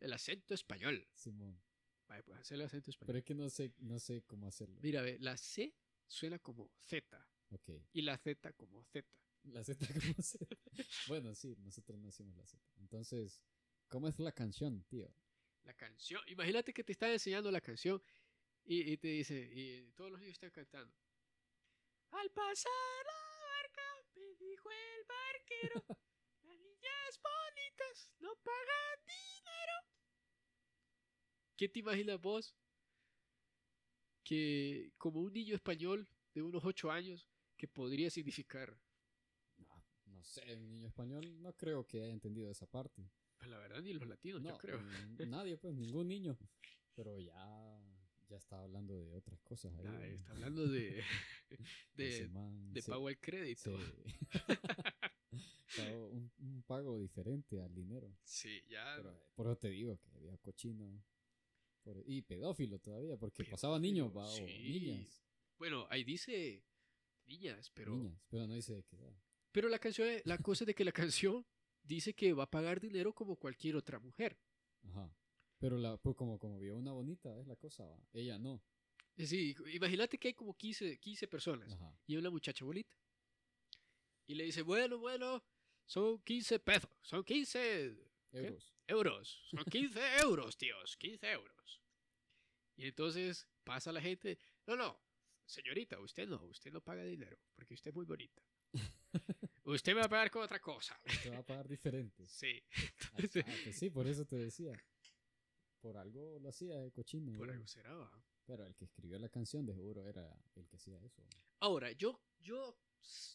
El 0.01 0.13
acento 0.13 0.55
español. 0.55 1.07
Simón. 1.13 1.63
Vale, 2.09 2.23
pues 2.23 2.39
hacer 2.41 2.57
el 2.57 2.63
acento 2.63 2.91
español. 2.91 3.07
Pero 3.09 3.19
es 3.19 3.25
que 3.25 3.35
no 3.35 3.49
sé, 3.51 3.73
no 3.79 3.99
sé 3.99 4.23
cómo 4.23 4.47
hacerlo. 4.47 4.79
Mira, 4.83 5.03
ve, 5.03 5.19
la 5.21 5.37
C 5.37 5.75
suena 6.07 6.39
como 6.39 6.71
Z 6.79 7.27
Ok. 7.51 7.71
y 7.93 8.03
la 8.03 8.17
Z 8.19 8.53
como 8.55 8.83
Z. 8.85 9.07
La 9.45 9.63
Z 9.63 9.87
como 9.87 10.15
Z. 10.23 10.47
Bueno, 11.09 11.35
sí, 11.35 11.55
nosotros 11.59 11.99
no 11.99 12.09
hicimos 12.09 12.37
la 12.37 12.47
Z. 12.47 12.63
Entonces, 12.77 13.43
¿cómo 13.89 14.09
es 14.09 14.19
la 14.19 14.33
canción, 14.33 14.83
tío? 14.85 15.15
La 15.65 15.75
canción, 15.75 16.23
imagínate 16.27 16.73
que 16.73 16.85
te 16.85 16.93
están 16.93 17.11
enseñando 17.11 17.51
la 17.51 17.61
canción 17.61 18.03
y, 18.65 18.93
y 18.93 18.97
te 18.97 19.09
dice, 19.09 19.51
y 19.53 19.93
todos 19.93 20.11
los 20.11 20.21
niños 20.21 20.35
están 20.35 20.51
cantando. 20.51 20.95
Al 22.11 22.31
pasar 22.31 22.73
la 23.07 23.47
barca, 23.47 23.83
me 24.15 24.35
dijo 24.37 24.71
el 24.71 25.05
barquero, 25.07 25.85
las 26.43 26.59
niñas 26.61 27.21
bonitas 27.23 28.11
no 28.21 28.35
pagan 28.37 28.99
dinero. 29.07 29.73
¿Qué 31.57 31.69
te 31.69 31.81
imaginas 31.81 32.21
vos? 32.21 32.55
Que 34.23 34.93
como 34.97 35.21
un 35.21 35.33
niño 35.33 35.55
español 35.55 36.09
de 36.33 36.43
unos 36.43 36.65
8 36.65 36.91
años, 36.91 37.29
que 37.57 37.69
podría 37.69 38.11
significar, 38.11 38.79
sé, 40.25 40.57
un 40.57 40.69
niño 40.69 40.89
español 40.89 41.41
no 41.43 41.53
creo 41.55 41.87
que 41.87 42.03
haya 42.03 42.13
entendido 42.13 42.51
esa 42.51 42.67
parte. 42.67 43.09
pues 43.39 43.51
la 43.51 43.59
verdad 43.59 43.83
ni 43.83 43.93
los 43.93 44.07
latinos, 44.09 44.41
No, 44.43 44.51
yo 44.51 44.59
creo. 44.59 44.81
nadie, 45.29 45.57
pues, 45.59 45.75
ningún 45.75 46.09
niño. 46.09 46.37
Pero 46.95 47.19
ya, 47.19 47.81
ya 48.29 48.37
está 48.37 48.63
hablando 48.63 48.99
de 49.05 49.13
otras 49.15 49.41
cosas 49.43 49.73
ahí. 49.79 49.87
Ah, 49.87 50.07
está 50.07 50.33
hablando 50.33 50.67
de, 50.69 51.03
de, 51.95 52.29
man, 52.29 52.73
de 52.73 52.83
sí, 52.83 52.91
pago 52.91 53.09
al 53.09 53.19
crédito. 53.19 53.77
sí. 53.79 53.93
Pago 55.77 56.09
un, 56.11 56.31
un 56.39 56.63
pago 56.63 56.97
diferente 56.99 57.61
al 57.61 57.75
dinero. 57.75 58.17
Sí, 58.23 58.63
ya. 58.69 58.95
Pero, 58.97 59.11
eh, 59.13 59.23
por 59.35 59.47
eso 59.47 59.57
te 59.57 59.71
digo 59.71 59.99
que 59.99 60.11
había 60.15 60.37
cochino. 60.39 61.03
Por- 61.83 62.05
y 62.07 62.23
pedófilo 62.23 62.79
todavía, 62.79 63.17
porque 63.17 63.45
pasaba 63.45 63.79
niños, 63.81 64.13
Pedófilo, 64.13 64.45
va, 64.45 64.45
o 64.45 64.49
sí. 64.49 64.69
niñas. 64.71 65.25
Bueno, 65.59 65.87
ahí 65.91 66.05
dice 66.05 66.65
niñas, 67.27 67.71
pero. 67.75 67.93
Niñas, 67.97 68.23
pero 68.29 68.47
no 68.47 68.55
dice 68.55 68.75
de 68.75 68.85
qué 68.85 68.97
edad. 68.97 69.17
Pero 69.55 69.69
la 69.69 69.79
canción, 69.79 70.09
es- 70.09 70.27
la 70.27 70.37
cosa 70.39 70.65
es 70.65 70.67
de 70.67 70.75
que 70.75 70.85
la 70.85 70.91
canción 70.91 71.47
dice 71.85 72.13
que 72.13 72.33
va 72.33 72.43
a 72.43 72.51
pagar 72.51 72.81
dinero 72.81 73.15
como 73.15 73.37
cualquier 73.37 73.77
otra 73.77 74.01
mujer. 74.01 74.37
Ajá. 74.83 75.09
Pero 75.61 75.79
la, 75.79 75.97
pues 75.97 76.17
como, 76.17 76.41
como 76.41 76.59
vio 76.59 76.77
una 76.77 76.91
bonita, 76.91 77.39
es 77.39 77.47
la 77.47 77.55
cosa, 77.55 77.87
va. 77.87 77.97
Ella 78.13 78.37
no. 78.37 78.61
Es 79.17 79.31
decir, 79.31 79.57
imagínate 79.73 80.19
que 80.19 80.27
hay 80.29 80.35
como 80.35 80.57
15, 80.57 80.99
15 80.99 81.29
personas 81.29 81.71
Ajá. 81.73 81.97
y 82.05 82.17
una 82.17 82.31
muchacha 82.31 82.65
bonita. 82.65 82.97
Y 84.27 84.35
le 84.35 84.43
dice, 84.43 84.63
bueno, 84.63 84.99
bueno, 84.99 85.45
son 85.87 86.19
15 86.25 86.59
pesos, 86.59 86.91
son 87.03 87.23
15 87.23 87.97
Euros. 88.33 88.75
euros, 88.89 89.41
son 89.51 89.65
15 89.71 90.01
euros, 90.23 90.57
tíos, 90.57 90.97
15 90.97 91.31
euros. 91.31 91.81
Y 92.77 92.87
entonces 92.89 93.47
pasa 93.63 93.93
la 93.93 94.01
gente, 94.01 94.37
no, 94.67 94.75
no, 94.75 94.99
señorita, 95.47 96.01
usted 96.01 96.27
no, 96.27 96.43
usted 96.47 96.73
no 96.73 96.81
paga 96.81 97.05
dinero, 97.05 97.39
porque 97.55 97.75
usted 97.75 97.91
es 97.91 97.95
muy 97.95 98.05
bonita. 98.05 98.43
Usted 99.65 99.95
me 99.95 100.01
va 100.01 100.07
a 100.07 100.09
pagar 100.09 100.31
con 100.31 100.43
otra 100.43 100.61
cosa. 100.61 100.99
Te 101.23 101.31
va 101.31 101.39
a 101.39 101.43
pagar 101.43 101.69
diferente. 101.69 102.27
Sí. 102.27 102.63
Ah, 102.77 103.19
ah, 103.19 103.53
pues 103.65 103.77
sí, 103.77 103.91
por 103.91 104.07
eso 104.07 104.25
te 104.25 104.37
decía. 104.37 104.73
Por 105.81 105.97
algo 105.97 106.39
lo 106.39 106.49
hacía 106.49 106.83
el 106.83 106.93
cochino. 106.93 107.37
Por 107.37 107.51
algo 107.51 107.67
será, 107.67 107.95
¿va? 107.95 108.11
Pero 108.47 108.67
el 108.67 108.75
que 108.75 108.85
escribió 108.85 109.19
la 109.19 109.29
canción 109.29 109.65
de 109.65 109.75
seguro 109.75 110.07
era 110.07 110.35
el 110.55 110.67
que 110.67 110.77
hacía 110.77 110.99
eso. 111.03 111.23
Ahora, 111.61 111.93
yo, 111.93 112.21
yo, 112.41 112.77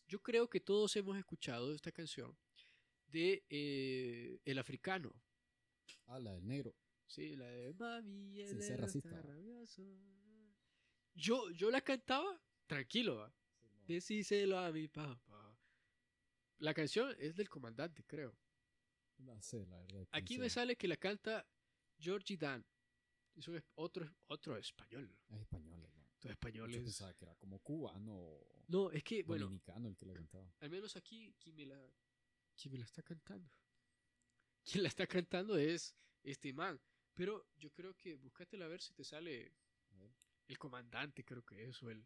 yo 0.07 0.21
creo 0.21 0.49
que 0.49 0.59
todos 0.59 0.95
hemos 0.95 1.17
escuchado 1.17 1.73
esta 1.73 1.91
canción 1.91 2.37
de 3.07 3.43
eh, 3.49 4.39
El 4.45 4.59
Africano. 4.59 5.13
Ah, 6.07 6.19
la 6.19 6.33
del 6.33 6.47
negro. 6.47 6.75
Sí, 7.05 7.35
la 7.35 7.47
de 7.47 7.73
Mami, 7.73 8.39
el 8.41 8.59
negro 8.59 8.77
racista, 8.77 9.09
está 9.09 9.21
rabioso. 9.21 9.83
Yo, 11.15 11.49
yo 11.51 11.71
la 11.71 11.81
cantaba 11.81 12.39
tranquilo, 12.67 13.17
¿va? 13.17 13.33
Decíselo 13.87 14.59
a 14.59 14.71
mi 14.71 14.87
papá. 14.87 15.28
La 16.60 16.74
canción 16.74 17.15
es 17.19 17.36
del 17.36 17.50
comandante, 17.50 18.04
creo. 18.06 18.36
No 19.17 19.41
sé, 19.41 19.65
la 19.65 19.78
verdad. 19.82 20.08
Aquí 20.12 20.38
me 20.38 20.50
sale 20.50 20.76
que 20.76 20.88
la 20.88 20.98
canta 20.98 21.45
Georgie 21.98 22.38
Dan. 22.38 22.65
Es 23.36 23.48
un 23.48 23.62
otro, 23.76 24.10
otro 24.28 24.58
español. 24.58 25.13
Es 25.30 25.39
español, 25.41 25.82
hermano. 25.84 26.10
Yo 26.22 26.30
españoles. 26.30 26.78
pensaba 26.84 27.13
que 27.13 27.24
era 27.26 27.36
como 27.36 27.60
cubano 27.60 28.13
o 28.13 28.63
No, 28.67 28.91
es 28.91 29.04
que, 29.04 29.24
bueno, 29.24 29.45
dominicano 29.45 29.88
el 29.88 29.95
que 29.95 30.06
la 30.06 30.13
cantaba. 30.13 30.54
al 30.60 30.69
menos 30.69 30.95
aquí, 30.98 31.34
quien 31.39 31.56
me 31.56 31.65
la, 31.65 31.82
quien 32.56 32.74
me 32.74 32.80
la 32.80 32.86
está 32.86 33.02
cantando. 33.04 33.50
Quien 34.65 34.84
la 34.84 34.89
está 34.89 35.08
cantando 35.08 35.58
es 35.58 35.95
este 36.22 36.54
man. 36.54 36.80
Pero 37.13 37.48
yo 37.58 37.72
creo 37.72 37.95
que 37.95 38.15
búscatela 38.15 38.65
a 38.65 38.67
ver 38.67 38.82
si 38.82 38.93
te 38.93 39.04
sale 39.04 39.54
el 40.48 40.58
comandante, 40.60 41.24
creo 41.24 41.43
que 41.43 41.63
es, 41.65 41.82
o 41.82 41.89
el, 41.89 42.06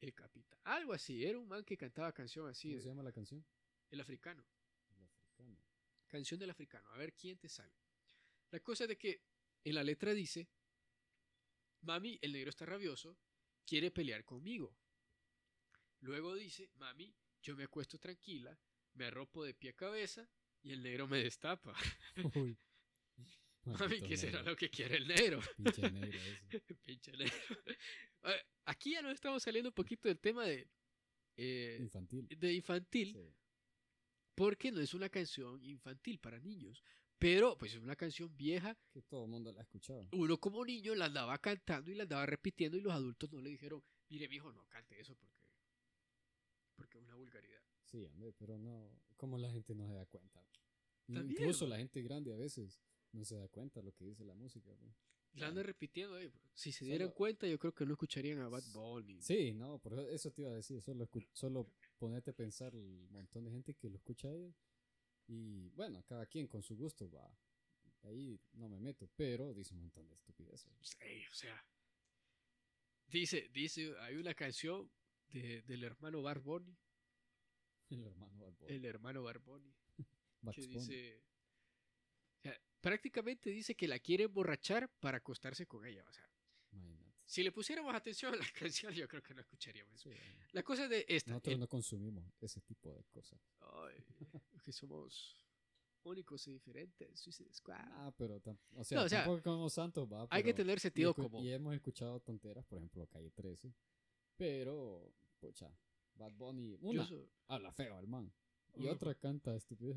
el 0.00 0.14
capitán. 0.14 0.58
Algo 0.64 0.92
así, 0.92 1.24
era 1.24 1.38
un 1.38 1.48
man 1.48 1.64
que 1.64 1.76
cantaba 1.76 2.12
canción 2.12 2.48
así, 2.48 2.68
¿Cómo 2.68 2.76
de- 2.76 2.82
se 2.82 2.88
llama 2.88 3.02
la 3.02 3.12
canción? 3.12 3.44
El 3.90 4.00
africano. 4.00 4.44
El 4.90 5.02
africano. 5.04 5.58
Canción 6.06 6.38
del 6.40 6.50
africano. 6.50 6.88
A 6.90 6.96
ver 6.96 7.14
quién 7.14 7.38
te 7.38 7.48
sale. 7.48 7.74
La 8.50 8.60
cosa 8.60 8.84
es 8.84 8.88
de 8.88 8.96
que 8.98 9.22
en 9.64 9.74
la 9.74 9.82
letra 9.82 10.12
dice, 10.14 10.48
mami, 11.82 12.18
el 12.22 12.32
negro 12.32 12.50
está 12.50 12.66
rabioso, 12.66 13.16
quiere 13.66 13.90
pelear 13.90 14.24
conmigo. 14.24 14.76
Luego 16.00 16.34
dice, 16.34 16.70
mami, 16.76 17.14
yo 17.42 17.56
me 17.56 17.64
acuesto 17.64 17.98
tranquila, 17.98 18.56
me 18.94 19.06
arropo 19.06 19.42
de 19.44 19.54
pie 19.54 19.70
a 19.70 19.74
cabeza 19.74 20.28
y 20.62 20.72
el 20.72 20.82
negro 20.82 21.06
me 21.08 21.18
destapa. 21.18 21.74
Uy. 22.36 22.56
Mami, 23.64 24.02
¿qué 24.02 24.16
será 24.18 24.38
negro. 24.40 24.50
lo 24.50 24.56
que 24.56 24.68
quiere 24.68 24.96
el 24.98 25.06
negro? 25.08 25.40
Pinche 25.56 25.90
negro 25.90 26.20
ese. 26.50 26.74
Pinche 26.82 27.12
negro. 27.12 27.34
Ver, 28.22 28.46
Aquí 28.66 28.92
ya 28.92 29.00
nos 29.02 29.14
estamos 29.14 29.42
saliendo 29.42 29.70
un 29.70 29.74
poquito 29.74 30.06
del 30.08 30.18
tema 30.20 30.44
de, 30.44 30.68
eh, 31.36 31.78
Infantil. 31.80 32.26
de 32.28 32.52
infantil, 32.52 33.12
Sí. 33.12 33.34
Porque 34.34 34.70
no 34.72 34.80
es 34.80 34.94
una 34.94 35.08
canción 35.08 35.62
infantil 35.64 36.18
para 36.18 36.38
niños. 36.40 36.82
Pero, 37.18 37.56
pues 37.56 37.72
es 37.74 37.80
una 37.80 37.96
canción 37.96 38.36
vieja 38.36 38.76
Que 38.92 39.00
todo 39.02 39.24
el 39.24 39.30
mundo 39.30 39.52
la 39.52 39.60
ha 39.60 39.62
escuchado. 39.62 40.08
uno 40.12 40.38
como 40.38 40.64
niño 40.64 40.94
la 40.94 41.06
andaba 41.06 41.38
cantando 41.38 41.90
y 41.90 41.94
la 41.94 42.02
andaba 42.02 42.26
repitiendo 42.26 42.76
y 42.76 42.80
los 42.80 42.92
adultos 42.92 43.30
no 43.32 43.40
le 43.40 43.50
dijeron, 43.50 43.82
mire 44.08 44.28
mijo, 44.28 44.52
no 44.52 44.66
cante 44.68 45.00
eso 45.00 45.14
porque, 45.14 45.38
porque 46.76 46.98
es 46.98 47.04
una 47.04 47.14
vulgaridad. 47.14 47.60
Sí, 47.84 48.04
hombre, 48.06 48.32
pero 48.32 48.58
no. 48.58 48.90
¿Cómo 49.16 49.38
la 49.38 49.50
gente 49.50 49.74
no 49.74 49.86
se 49.86 49.94
da 49.94 50.04
cuenta? 50.06 50.44
También, 51.06 51.30
Incluso 51.42 51.66
la 51.66 51.76
gente 51.76 52.02
grande 52.02 52.32
a 52.32 52.36
veces 52.36 52.80
no 53.12 53.24
se 53.24 53.36
da 53.36 53.46
cuenta 53.48 53.80
lo 53.82 53.92
que 53.92 54.04
dice 54.04 54.24
la 54.24 54.34
música. 54.34 54.70
pues. 54.78 54.92
La 55.34 55.48
andan 55.48 55.64
repitiendo 55.64 56.16
ahí. 56.16 56.32
Si 56.54 56.70
se 56.72 56.80
Solo- 56.80 56.88
dieran 56.90 57.10
cuenta, 57.12 57.46
yo 57.46 57.58
creo 57.58 57.72
que 57.74 57.84
no 57.86 57.92
escucharían 57.92 58.40
a 58.40 58.48
Bad 58.48 58.62
Bunny. 58.72 59.20
Sí, 59.22 59.52
no, 59.52 59.78
por 59.78 59.92
eso- 59.94 60.08
eso 60.08 60.30
te 60.30 60.42
iba 60.42 60.50
a 60.50 60.54
decir. 60.54 60.80
Solo, 60.80 61.08
solo 61.32 61.70
ponerte 62.04 62.30
a 62.32 62.34
pensar 62.34 62.74
el 62.74 63.08
montón 63.08 63.44
de 63.46 63.50
gente 63.50 63.72
que 63.74 63.88
lo 63.88 63.96
escucha 63.96 64.28
a 64.28 64.32
ellos. 64.34 64.54
Y 65.26 65.70
bueno, 65.70 66.02
cada 66.04 66.26
quien 66.26 66.46
con 66.46 66.62
su 66.62 66.76
gusto 66.76 67.10
va. 67.10 67.26
Ahí 68.02 68.38
no 68.52 68.68
me 68.68 68.78
meto, 68.78 69.08
pero 69.16 69.54
dice 69.54 69.72
un 69.72 69.80
montón 69.80 70.06
de 70.06 70.14
estupideces. 70.16 70.70
Sí, 70.82 71.24
o 71.30 71.34
sea. 71.34 71.64
Dice, 73.06 73.48
dice, 73.54 73.94
hay 74.00 74.16
una 74.16 74.34
canción 74.34 74.90
de- 75.28 75.62
del 75.62 75.82
hermano 75.84 76.20
Barboni, 76.20 76.76
El 77.90 78.04
hermano 78.04 78.36
Bad 78.38 78.52
Bunny. 78.58 78.72
el 78.74 78.84
hermano 78.84 79.22
Barboni, 79.22 79.74
que 80.52 80.60
dice, 80.66 81.22
o 82.38 82.42
sea, 82.42 82.60
prácticamente 82.82 83.48
dice 83.50 83.74
que 83.74 83.88
la 83.88 83.98
quiere 83.98 84.24
emborrachar 84.24 84.90
para 85.00 85.18
acostarse 85.18 85.66
con 85.66 85.86
ella, 85.86 86.04
o 86.06 86.12
sea. 86.12 86.28
Si 87.26 87.42
le 87.42 87.50
pusiéramos 87.52 87.94
atención 87.94 88.34
a 88.34 88.36
la 88.36 88.44
canción, 88.58 88.92
yo 88.92 89.08
creo 89.08 89.22
que 89.22 89.34
no 89.34 89.40
escucharíamos 89.40 89.94
eso. 89.94 90.10
Sí. 90.10 90.16
La 90.52 90.62
cosa 90.62 90.86
de 90.88 91.04
esta. 91.08 91.30
Nosotros 91.30 91.54
el- 91.54 91.60
no 91.60 91.68
consumimos 91.68 92.24
ese 92.40 92.60
tipo 92.60 92.92
de 92.92 93.02
cosas. 93.04 93.40
Ay, 93.60 93.94
que 94.64 94.72
somos 94.72 95.40
únicos 96.02 96.46
y 96.48 96.52
diferentes. 96.52 97.18
Suicide 97.18 97.52
Squad. 97.54 97.78
Ah, 97.80 98.12
pero 98.16 98.36
o 98.76 98.84
sea, 98.84 99.02
o 99.02 99.08
sea, 99.08 99.24
tampoco 99.24 99.42
como 99.42 99.70
santos, 99.70 100.06
va. 100.12 100.26
Hay 100.30 100.42
que 100.42 100.52
tener 100.54 100.78
sentido 100.80 101.14
común. 101.14 101.42
y 101.44 101.50
hemos 101.52 101.74
escuchado 101.74 102.20
tonteras, 102.20 102.64
por 102.66 102.78
ejemplo, 102.78 103.06
Calle 103.06 103.30
13. 103.30 103.72
Pero, 104.36 105.12
pucha, 105.40 105.70
Bad 106.16 106.32
Bunny, 106.32 106.76
una, 106.80 107.08
habla 107.48 107.72
feo 107.72 107.98
el 107.98 108.06
man. 108.06 108.30
Y 108.76 108.82
Ujú. 108.84 108.90
otra 108.94 109.14
canta 109.14 109.54
estupidez. 109.54 109.96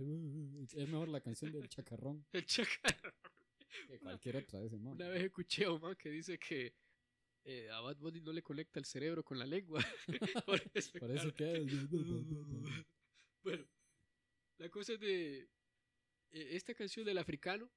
Es 0.73 0.87
mejor 0.87 1.07
la 1.09 1.19
canción 1.19 1.51
del 1.51 1.67
chacarrón 1.67 2.25
el 2.31 2.45
chacarrón. 2.45 3.13
que 3.87 3.99
cualquier 3.99 4.37
otra 4.37 4.59
de 4.59 4.67
ese 4.67 4.77
man. 4.77 4.93
Una 4.93 5.07
vez 5.09 5.23
escuché 5.23 5.65
a 5.65 5.71
un 5.71 5.81
man 5.81 5.95
que 5.95 6.09
dice 6.09 6.37
que 6.37 6.73
eh, 7.49 7.69
a 7.71 7.79
Bad 7.79 7.95
Bunny 7.97 8.19
no 8.21 8.33
le 8.33 8.43
conecta 8.43 8.77
el 8.79 8.85
cerebro 8.85 9.23
con 9.23 9.39
la 9.39 9.45
lengua. 9.45 9.79
Por 10.45 10.61
eso, 10.73 10.99
Por 10.99 11.11
eso 11.11 11.33
que. 11.33 11.65
bueno, 13.41 13.65
la 14.57 14.69
cosa 14.69 14.93
es 14.93 14.99
de 14.99 15.39
eh, 15.39 15.49
esta 16.51 16.73
canción 16.75 17.05
del 17.05 17.17
africano. 17.17 17.69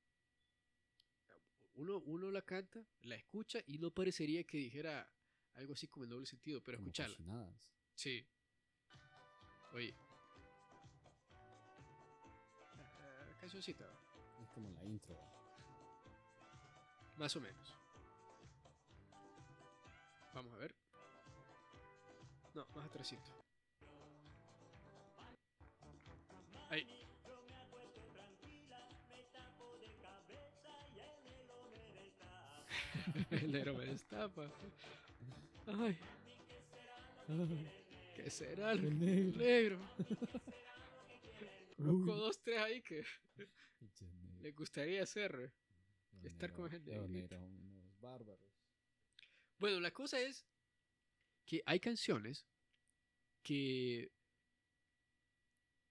Uno, 1.74 1.98
uno 1.98 2.30
la 2.32 2.42
canta, 2.42 2.84
la 3.02 3.14
escucha 3.14 3.60
y 3.66 3.78
no 3.78 3.90
parecería 3.92 4.42
que 4.44 4.58
dijera 4.58 5.08
algo 5.54 5.72
así 5.74 5.86
como 5.86 6.04
en 6.04 6.10
doble 6.10 6.26
sentido, 6.26 6.60
pero 6.62 6.78
Como 6.78 6.88
escucharla. 6.88 7.16
cochinadas. 7.16 7.72
Sí. 7.94 8.26
Oye. 9.72 9.94
Cancioncita, 13.40 13.86
Es 14.42 14.48
como 14.50 14.68
la 14.70 14.84
intro. 14.84 15.16
más 17.16 17.34
o 17.36 17.40
menos. 17.40 17.79
Vamos 20.34 20.52
a 20.54 20.58
ver. 20.58 20.74
No, 22.54 22.66
más 22.74 22.86
atrásito. 22.86 23.30
Ahí. 26.70 26.86
El 33.30 33.52
negro 33.52 33.74
me 33.74 33.86
destapa. 33.86 34.50
Ay, 35.66 35.96
¿qué 38.14 38.30
será 38.30 38.72
el 38.72 38.84
El 38.84 38.98
negro. 38.98 39.38
negro? 39.38 39.78
Conozco 41.76 42.12
Uy. 42.12 42.18
dos, 42.18 42.38
tres 42.42 42.58
ahí 42.58 42.82
que 42.82 43.04
negro. 43.36 43.52
le 44.40 44.52
gustaría 44.52 45.02
hacer. 45.02 45.52
Los 46.22 46.32
estar 46.32 46.52
con 46.52 46.72
el 46.72 46.84
los 46.84 47.08
negrito. 47.08 47.36
negros 47.36 47.40
son 47.40 47.52
unos 47.54 48.00
bárbaros. 48.00 48.49
Bueno, 49.60 49.78
la 49.78 49.90
cosa 49.90 50.18
es 50.18 50.46
que 51.44 51.62
hay 51.66 51.78
canciones 51.78 52.46
que 53.42 54.10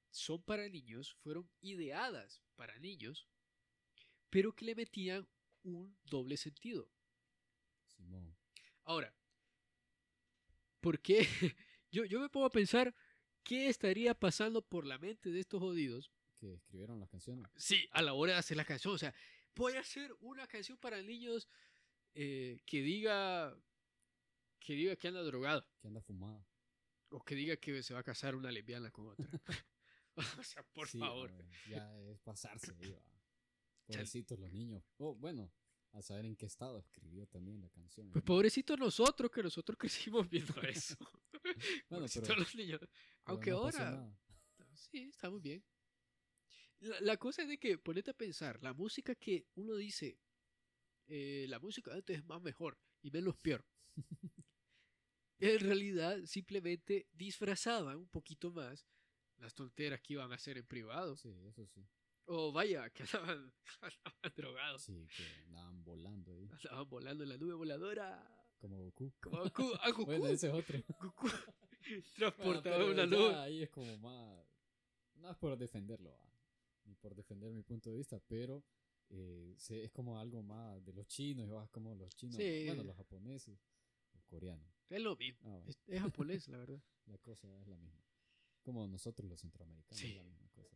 son 0.10 0.41
para 0.41 0.67
niños, 0.67 1.15
fueron 1.21 1.47
ideadas 1.62 2.41
para 2.55 2.79
niños, 2.79 3.27
pero 4.32 4.55
que 4.55 4.65
le 4.65 4.73
metían 4.73 5.29
un 5.63 5.95
doble 6.03 6.36
sentido. 6.36 6.91
Simón. 7.86 8.36
Ahora, 8.86 9.15
¿por 10.82 10.99
qué? 10.99 11.19
Yo, 11.91 12.05
yo 12.05 12.19
me 12.19 12.29
pongo 12.29 12.45
a 12.45 12.51
pensar 12.51 12.95
qué 13.43 13.67
estaría 13.67 14.13
pasando 14.13 14.62
por 14.62 14.86
la 14.86 14.99
mente 14.99 15.32
de 15.32 15.39
estos 15.39 15.60
jodidos 15.60 16.12
Que 16.36 16.53
escribieron 16.53 16.99
las 16.99 17.10
canciones. 17.10 17.47
Sí, 17.55 17.88
a 17.91 18.03
la 18.03 18.13
hora 18.13 18.34
de 18.34 18.39
hacer 18.39 18.58
la 18.58 18.63
canción. 18.63 18.93
O 18.93 18.97
sea, 18.99 19.12
voy 19.55 19.73
a 19.73 19.79
hacer 19.79 20.15
una 20.19 20.45
canción 20.45 20.77
para 20.77 21.01
niños 21.01 21.47
eh, 22.15 22.60
que 22.65 22.82
diga 22.82 23.56
que 24.60 24.74
diga 24.74 24.95
que 24.95 25.08
anda 25.08 25.22
drogado 25.24 25.65
Que 25.82 25.88
anda 25.88 26.02
fumada. 26.02 26.45
o 27.10 27.24
que 27.24 27.36
diga 27.36 27.56
que 27.58 27.82
se 27.84 27.93
va 27.93 28.02
a 28.02 28.04
casar 28.04 28.36
una 28.36 28.52
lesbiana 28.52 28.91
con 28.91 29.08
otra. 29.08 29.26
o 30.39 30.43
sea, 30.43 30.63
por 30.74 30.88
Sí, 30.88 31.00
favor. 31.00 31.32
ya 31.69 31.98
es 32.12 32.19
pasarse. 32.19 32.74
Pobrecitos 33.88 34.38
los 34.39 34.52
niños. 34.52 34.84
Oh, 34.98 35.15
bueno, 35.15 35.52
a 35.93 36.02
saber 36.04 36.26
en 36.26 36.36
qué 36.36 36.45
estado 36.45 36.78
escribió 36.78 37.26
también 37.28 37.62
la 37.62 37.69
canción. 37.69 38.12
Pues 38.12 38.24
pobrecitos 38.24 38.78
nosotros 38.78 39.32
que 39.32 39.41
nosotros 39.41 39.78
crecimos 39.80 40.30
viendo 40.30 40.62
eso. 40.62 40.95
Bueno, 41.00 41.56
Pobrecitos 41.89 42.28
pero- 42.30 42.41
los 42.41 42.54
niños. 42.56 42.82
Aunque 43.26 43.50
no 43.52 43.58
ahora 43.58 44.15
sí, 44.76 45.10
está 45.10 45.30
muy 45.32 45.39
bien. 45.41 45.63
La, 46.82 47.02
la 47.02 47.17
cosa 47.17 47.41
es 47.41 47.48
de 47.50 47.58
que 47.58 47.78
ponete 47.80 48.12
a 48.12 48.13
pensar, 48.13 48.62
la 48.62 48.74
música 48.74 49.15
que 49.15 49.48
uno 49.56 49.76
dice, 49.76 50.19
eh, 51.10 51.45
la 51.50 51.60
música 51.60 51.93
antes 51.93 52.17
es 52.17 52.26
más 52.26 52.41
mejor 52.41 52.78
y 53.02 53.12
menos 53.12 53.36
peor. 53.38 53.65
en 55.39 55.60
realidad 55.60 56.19
simplemente 56.26 57.08
disfrazaban 57.13 57.98
un 57.98 58.08
poquito 58.08 58.52
más 58.52 58.86
las 59.38 59.54
tonteras 59.54 60.02
que 60.02 60.13
iban 60.13 60.32
a 60.32 60.36
hacer 60.36 60.58
en 60.58 60.65
privado. 60.65 61.15
Sí, 61.15 61.34
eso 61.48 61.65
sí. 61.67 61.82
O 62.26 62.52
vaya, 62.52 62.89
que 62.93 63.04
andaban, 63.04 63.52
andaban 63.82 64.34
drogados, 64.36 64.84
Sí, 64.84 65.08
que 65.15 65.24
andaban 65.48 65.84
volando 65.84 66.32
ahí. 66.32 66.50
andaban 66.52 66.89
volando 66.89 67.24
en 67.24 67.30
la 67.30 67.38
nube 67.38 67.54
voladora. 67.54 68.36
Como 68.60 68.78
Goku. 68.84 69.13
Como 69.22 69.43
Goku, 69.43 69.72
ah, 69.82 69.89
Goku, 69.89 70.06
Bueno, 70.06 70.28
ese 70.28 70.48
es 70.48 70.54
otro. 70.54 70.80
Goku 71.00 71.28
Bueno, 71.89 72.04
transportaba 72.15 72.78
pero 72.78 72.91
una 72.91 73.06
nube. 73.06 73.36
Ahí 73.36 73.63
es 73.63 73.69
como 73.69 73.98
más. 73.98 74.45
No 75.15 75.32
es 75.32 75.38
por 75.38 75.58
defenderlo, 75.58 76.12
¿va? 76.12 76.30
ni 76.86 76.95
por 76.95 77.15
defender 77.15 77.52
mi 77.52 77.62
punto 77.63 77.89
de 77.89 77.98
vista, 77.98 78.19
pero 78.28 78.63
eh, 79.10 79.56
se- 79.58 79.84
es 79.84 79.91
como 79.91 80.19
algo 80.19 80.41
más 80.43 80.84
de 80.86 80.93
los 80.93 81.08
chinos, 81.08 81.48
y 81.48 81.50
vas 81.52 81.69
como 81.69 81.95
los 81.95 82.15
chinos, 82.15 82.38
Sí. 82.38 82.65
bueno, 82.67 82.84
los 82.84 82.95
japoneses, 82.95 83.60
los 84.13 84.24
coreanos. 84.26 84.67
Es 84.89 85.02
lo 85.02 85.15
mismo. 85.15 85.39
Ah, 85.50 85.58
bueno, 85.58 85.69
Es, 85.69 85.80
es 85.88 86.02
japonés, 86.02 86.48
la 86.48 86.58
verdad. 86.58 86.82
la 87.08 87.17
cosa 87.19 87.60
es 87.62 87.67
la 87.67 87.78
misma. 87.78 88.04
Como 88.63 88.88
nosotros 88.88 89.28
los 89.30 89.39
centroamericanos, 89.41 90.00
Sí. 90.00 90.08
es 90.12 90.15
la 90.17 90.24
misma 90.24 90.48
cosa. 90.50 90.76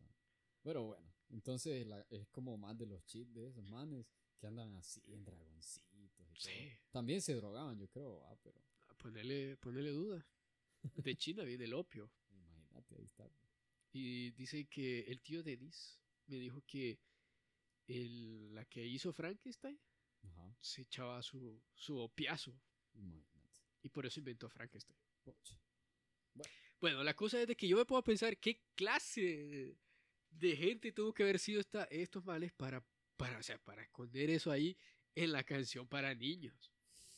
Pero 0.62 0.84
bueno, 0.84 1.12
entonces 1.30 1.86
la- 1.86 2.06
es 2.10 2.26
como 2.28 2.56
más 2.56 2.76
de 2.78 2.86
los 2.86 3.04
chips 3.04 3.32
de 3.34 3.46
esos 3.48 3.64
manes 3.64 4.06
que 4.38 4.46
andan 4.46 4.74
así 4.76 5.00
en 5.06 5.24
dragoncitos 5.24 6.00
y 6.02 6.08
todo. 6.10 6.34
Sí. 6.36 6.72
También 6.90 7.20
se 7.22 7.34
drogaban, 7.34 7.78
yo 7.78 7.88
creo, 7.88 8.24
ah, 8.26 8.36
pero 8.42 8.60
Ponerle, 8.98 9.56
ponerle 9.58 9.90
duda. 9.90 10.24
De 10.96 11.14
China 11.16 11.44
viene 11.44 11.64
el 11.64 11.74
opio. 11.74 12.10
imagínate, 12.30 12.96
ahí 12.96 13.04
está. 13.04 13.30
Y 13.92 14.30
dice 14.30 14.64
que 14.66 15.00
el 15.00 15.20
tío 15.20 15.42
Denis 15.42 16.00
me 16.26 16.36
dijo 16.36 16.62
que 16.66 16.98
el- 17.86 18.54
la 18.54 18.64
que 18.64 18.84
hizo 18.84 19.12
Frankenstein 19.12 19.78
Ajá, 20.22 20.56
se 20.60 20.82
echaba 20.82 21.22
su, 21.22 21.60
su 21.74 21.98
opiazo. 21.98 22.58
imagínate. 22.94 23.60
Y 23.82 23.88
por 23.90 24.06
eso 24.06 24.20
inventó 24.20 24.48
Frankenstein. 24.48 24.98
Bueno, 26.80 27.02
la 27.02 27.14
cosa 27.14 27.40
es 27.40 27.46
de 27.48 27.56
que 27.56 27.68
yo 27.68 27.76
me 27.76 27.84
puedo 27.84 28.02
pensar 28.02 28.36
qué 28.38 28.62
clase 28.74 29.76
de, 30.30 30.56
gente 30.56 30.92
tuvo 30.92 31.14
que 31.14 31.22
haber 31.22 31.38
sido 31.38 31.60
esta, 31.60 31.84
estos 31.84 32.24
males 32.24 32.52
para, 32.52 32.84
para, 33.16 33.38
o 33.38 33.42
sea, 33.42 33.58
para 33.58 33.82
esconder 33.82 34.30
eso 34.30 34.50
ahí 34.50 34.76
en 35.14 35.32
la 35.32 35.44
canción 35.44 35.86
para 35.86 36.14
niños. 36.14 36.72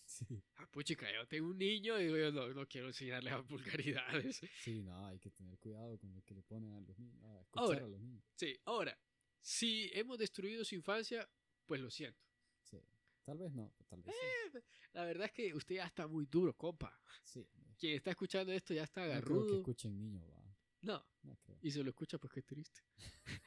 Sí. 0.05 0.25
Ah, 0.55 0.69
puchica, 0.71 1.13
yo 1.13 1.27
tengo 1.27 1.49
un 1.49 1.59
niño 1.59 1.99
y 1.99 2.05
digo, 2.05 2.17
yo 2.17 2.31
no, 2.31 2.49
no 2.55 2.67
quiero 2.69 2.87
enseñarle 2.89 3.31
a 3.31 3.39
vulgaridades. 3.39 4.41
Sí, 4.61 4.83
no, 4.83 5.07
hay 5.07 5.19
que 5.19 5.31
tener 5.31 5.59
cuidado 5.59 5.99
con 5.99 6.13
lo 6.15 6.23
que 6.23 6.35
le 6.35 6.43
ponen 6.43 6.75
a 6.75 6.81
los 6.81 6.97
niños, 6.97 7.21
a 7.25 7.41
escuchar 7.41 7.65
Ahora. 7.65 7.85
a 7.85 7.89
los 7.89 8.01
niños. 8.01 8.25
Sí, 8.37 8.57
ahora, 8.65 8.97
si 9.49 9.89
hemos 9.93 10.19
destruido 10.19 10.65
su 10.65 10.75
infancia, 10.75 11.29
pues 11.67 11.81
lo 11.81 11.89
siento. 11.91 12.21
Sí. 12.65 12.79
Tal 13.25 13.39
vez 13.39 13.53
no, 13.53 13.73
tal 13.89 14.03
vez 14.03 14.13
Eh, 14.15 14.63
La 14.93 15.05
verdad 15.05 15.27
es 15.27 15.33
que 15.33 15.55
usted 15.55 15.77
ya 15.77 15.87
está 15.87 16.07
muy 16.09 16.27
duro, 16.27 16.53
compa. 16.55 16.93
sí. 17.23 17.45
sí. 17.45 17.75
Quien 17.79 17.95
está 17.97 18.11
escuchando 18.11 18.51
esto 18.53 18.75
ya 18.75 18.83
está 18.85 19.03
No 19.03 19.07
creo 19.07 19.13
que 19.13 19.19
agarrudo. 19.29 19.57
escuchen 19.59 19.97
niños, 19.97 20.25
va. 20.29 20.43
No, 20.83 21.07
No 21.23 21.37
creo. 21.37 21.59
y 21.63 21.71
se 21.71 21.83
lo 21.83 21.91
escucha 21.91 22.19
pues 22.19 22.33
qué 22.33 22.43
triste. 22.43 22.81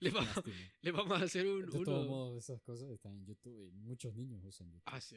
le, 0.00 0.10
vamos, 0.10 0.34
le 0.80 0.90
vamos 0.90 1.20
a 1.20 1.24
hacer 1.24 1.46
un... 1.46 1.66
De 1.66 1.76
uno- 1.76 1.84
todos 1.84 2.06
modos, 2.08 2.44
esas 2.44 2.60
cosas 2.62 2.90
están 2.90 3.14
en 3.16 3.26
YouTube 3.26 3.62
y 3.66 3.70
muchos 3.72 4.14
niños 4.14 4.42
usan 4.44 4.68
YouTube. 4.70 4.82
Ah, 4.86 5.00
sí. 5.00 5.16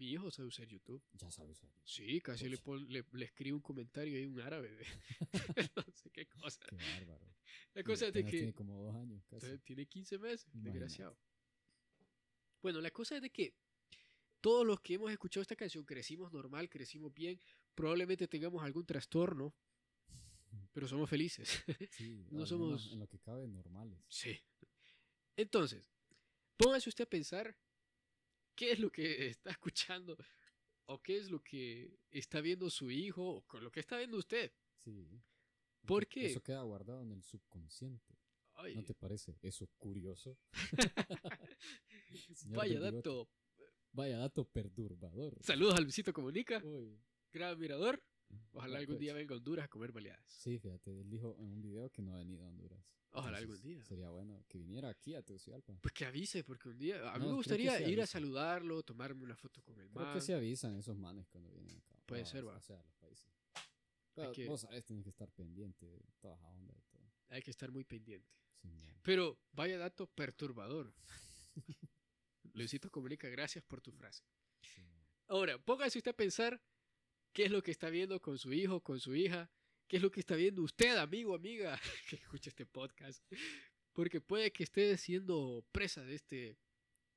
Mi 0.00 0.12
hijo 0.12 0.30
sabe 0.30 0.48
usar 0.48 0.66
YouTube. 0.66 1.02
Ya 1.12 1.30
sabes 1.30 1.58
usar 1.58 1.68
YouTube. 1.68 1.86
Sí, 1.86 2.20
casi 2.22 2.48
le, 2.48 2.56
pon- 2.56 2.88
le, 2.90 3.04
le 3.12 3.24
escribe 3.26 3.54
un 3.54 3.60
comentario 3.60 4.16
ahí 4.16 4.24
un 4.24 4.40
árabe 4.40 4.70
de 4.70 4.86
no 5.76 5.84
sé 5.94 6.10
qué 6.10 6.26
cosa. 6.26 6.58
Qué 6.68 6.76
bárbaro. 6.76 7.34
La 7.74 7.82
cosa 7.84 8.06
es 8.06 8.12
de 8.14 8.24
que 8.24 8.30
Tiene 8.30 8.54
como 8.54 8.82
dos 8.82 8.96
años 8.96 9.22
casi. 9.28 9.58
Tiene 9.58 9.84
15 9.86 10.18
meses, 10.18 10.46
Imagínate. 10.54 10.70
desgraciado. 10.78 11.18
Bueno, 12.62 12.80
la 12.80 12.90
cosa 12.90 13.16
es 13.16 13.22
de 13.22 13.30
que 13.30 13.54
todos 14.40 14.66
los 14.66 14.80
que 14.80 14.94
hemos 14.94 15.10
escuchado 15.12 15.42
esta 15.42 15.54
canción 15.54 15.84
crecimos 15.84 16.32
normal, 16.32 16.70
crecimos 16.70 17.12
bien, 17.12 17.38
probablemente 17.74 18.26
tengamos 18.26 18.64
algún 18.64 18.86
trastorno, 18.86 19.54
pero 20.72 20.88
somos 20.88 21.10
felices. 21.10 21.62
Sí, 21.90 22.24
no 22.30 22.46
somos- 22.46 22.90
En 22.92 23.00
lo 23.00 23.06
que 23.06 23.18
cabe, 23.18 23.46
normales. 23.48 23.98
sí. 24.08 24.40
Entonces, 25.36 25.90
póngase 26.56 26.88
usted 26.88 27.04
a 27.04 27.08
pensar 27.10 27.54
qué 28.54 28.72
es 28.72 28.78
lo 28.78 28.90
que 28.90 29.28
está 29.28 29.50
escuchando 29.50 30.16
o 30.86 31.00
qué 31.02 31.18
es 31.18 31.30
lo 31.30 31.42
que 31.42 31.98
está 32.10 32.40
viendo 32.40 32.68
su 32.70 32.90
hijo 32.90 33.22
o 33.36 33.42
con 33.46 33.62
lo 33.64 33.70
que 33.70 33.80
está 33.80 33.96
viendo 33.98 34.18
usted. 34.18 34.52
Sí. 34.84 35.08
¿Por 35.80 35.86
Porque 35.86 36.20
qué? 36.20 36.26
Eso 36.26 36.42
queda 36.42 36.62
guardado 36.62 37.02
en 37.02 37.12
el 37.12 37.22
subconsciente. 37.22 38.18
Ay, 38.54 38.74
¿No 38.74 38.84
te 38.84 38.94
parece 38.94 39.38
eso 39.42 39.66
curioso? 39.78 40.38
Vaya 42.46 42.80
dato 42.80 43.30
Vaya 43.92 44.18
dato 44.18 44.44
perturbador. 44.44 45.38
Saludos 45.42 45.74
a 45.76 45.80
Luisito 45.80 46.12
Comunica, 46.12 46.62
Uy. 46.64 47.00
gran 47.32 47.50
admirador. 47.50 48.02
Ojalá 48.52 48.78
algún 48.78 48.98
día 48.98 49.14
venga 49.14 49.34
a 49.34 49.38
Honduras 49.38 49.64
a 49.64 49.68
comer 49.68 49.92
baleadas. 49.92 50.24
Sí, 50.32 50.58
fíjate, 50.58 51.00
él 51.00 51.08
dijo 51.10 51.36
en 51.38 51.50
un 51.52 51.62
video 51.62 51.90
que 51.90 52.02
no 52.02 52.14
ha 52.14 52.18
venido 52.18 52.44
a 52.44 52.48
Honduras. 52.48 52.84
Ojalá 53.12 53.38
Entonces, 53.40 53.60
algún 53.64 53.74
día. 53.76 53.84
Sería 53.84 54.10
bueno 54.10 54.44
que 54.48 54.58
viniera 54.58 54.88
aquí 54.88 55.14
a 55.14 55.22
Tegucigalpa. 55.22 55.76
Pues 55.80 55.92
que 55.92 56.04
avise, 56.04 56.44
porque 56.44 56.68
un 56.68 56.78
día. 56.78 57.10
A 57.12 57.18
mí 57.18 57.24
No, 57.24 57.30
me 57.30 57.36
gustaría 57.36 57.80
ir 57.88 58.00
a 58.00 58.06
saludarlo, 58.06 58.82
tomarme 58.84 59.24
una 59.24 59.34
foto 59.36 59.62
con 59.62 59.78
el 59.80 59.88
Creo 59.90 60.04
man. 60.04 60.14
que 60.14 60.20
se 60.20 60.32
avisan 60.34 60.76
esos 60.76 60.96
manes 60.96 61.26
cuando 61.26 61.50
vienen 61.50 61.76
acá. 61.76 61.96
Puede 62.06 62.22
o- 62.22 62.26
ser, 62.26 62.44
O 62.44 62.48
va. 62.48 62.60
sea, 62.60 62.76
los 62.82 62.94
países. 62.96 63.28
Pero 64.14 64.32
que- 64.32 64.46
vos 64.46 64.60
sabés, 64.60 64.84
que 64.84 65.08
estar 65.08 65.30
pendiente 65.32 65.86
de 65.86 66.00
toda 66.20 66.34
esa 66.36 66.48
onda 66.50 66.72
y 66.76 66.82
todo. 66.82 67.02
Hay 67.30 67.42
que 67.42 67.50
estar 67.50 67.70
muy 67.72 67.82
pendiente. 67.84 68.28
Sí. 68.62 68.68
Pero 69.02 69.38
vaya 69.52 69.76
dato 69.78 70.06
perturbador. 70.06 70.92
Luisito 72.54 72.90
Comunica, 72.90 73.28
gracias 73.28 73.64
por 73.64 73.80
tu 73.80 73.92
frase. 73.92 74.22
Sí. 74.62 74.82
Ahora, 75.28 75.58
póngase 75.58 75.98
usted 75.98 76.10
a 76.10 76.16
pensar 76.16 76.60
qué 77.32 77.44
es 77.44 77.50
lo 77.50 77.62
que 77.62 77.70
está 77.70 77.90
viendo 77.90 78.20
con 78.20 78.38
su 78.38 78.52
hijo, 78.52 78.80
con 78.80 79.00
su 79.00 79.14
hija, 79.14 79.50
qué 79.86 79.96
es 79.96 80.02
lo 80.02 80.10
que 80.10 80.20
está 80.20 80.34
viendo 80.34 80.62
usted, 80.62 80.96
amigo, 80.96 81.34
amiga, 81.34 81.78
que 82.08 82.16
escucha 82.16 82.50
este 82.50 82.66
podcast. 82.66 83.24
Porque 83.92 84.20
puede 84.20 84.52
que 84.52 84.64
esté 84.64 84.96
siendo 84.96 85.64
presa 85.72 86.04
de 86.04 86.14
este 86.14 86.58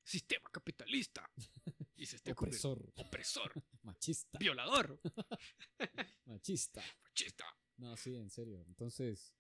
sistema 0.04 0.50
capitalista 0.52 1.30
y 1.96 2.06
se 2.06 2.18
esté 2.18 2.32
Opresor, 2.32 2.92
opresor, 2.96 3.54
machista, 3.84 4.38
violador, 4.40 5.00
machista. 6.26 6.84
machista. 7.04 7.46
No, 7.78 7.96
sí, 7.96 8.16
en 8.16 8.30
serio. 8.30 8.64
Entonces, 8.68 9.34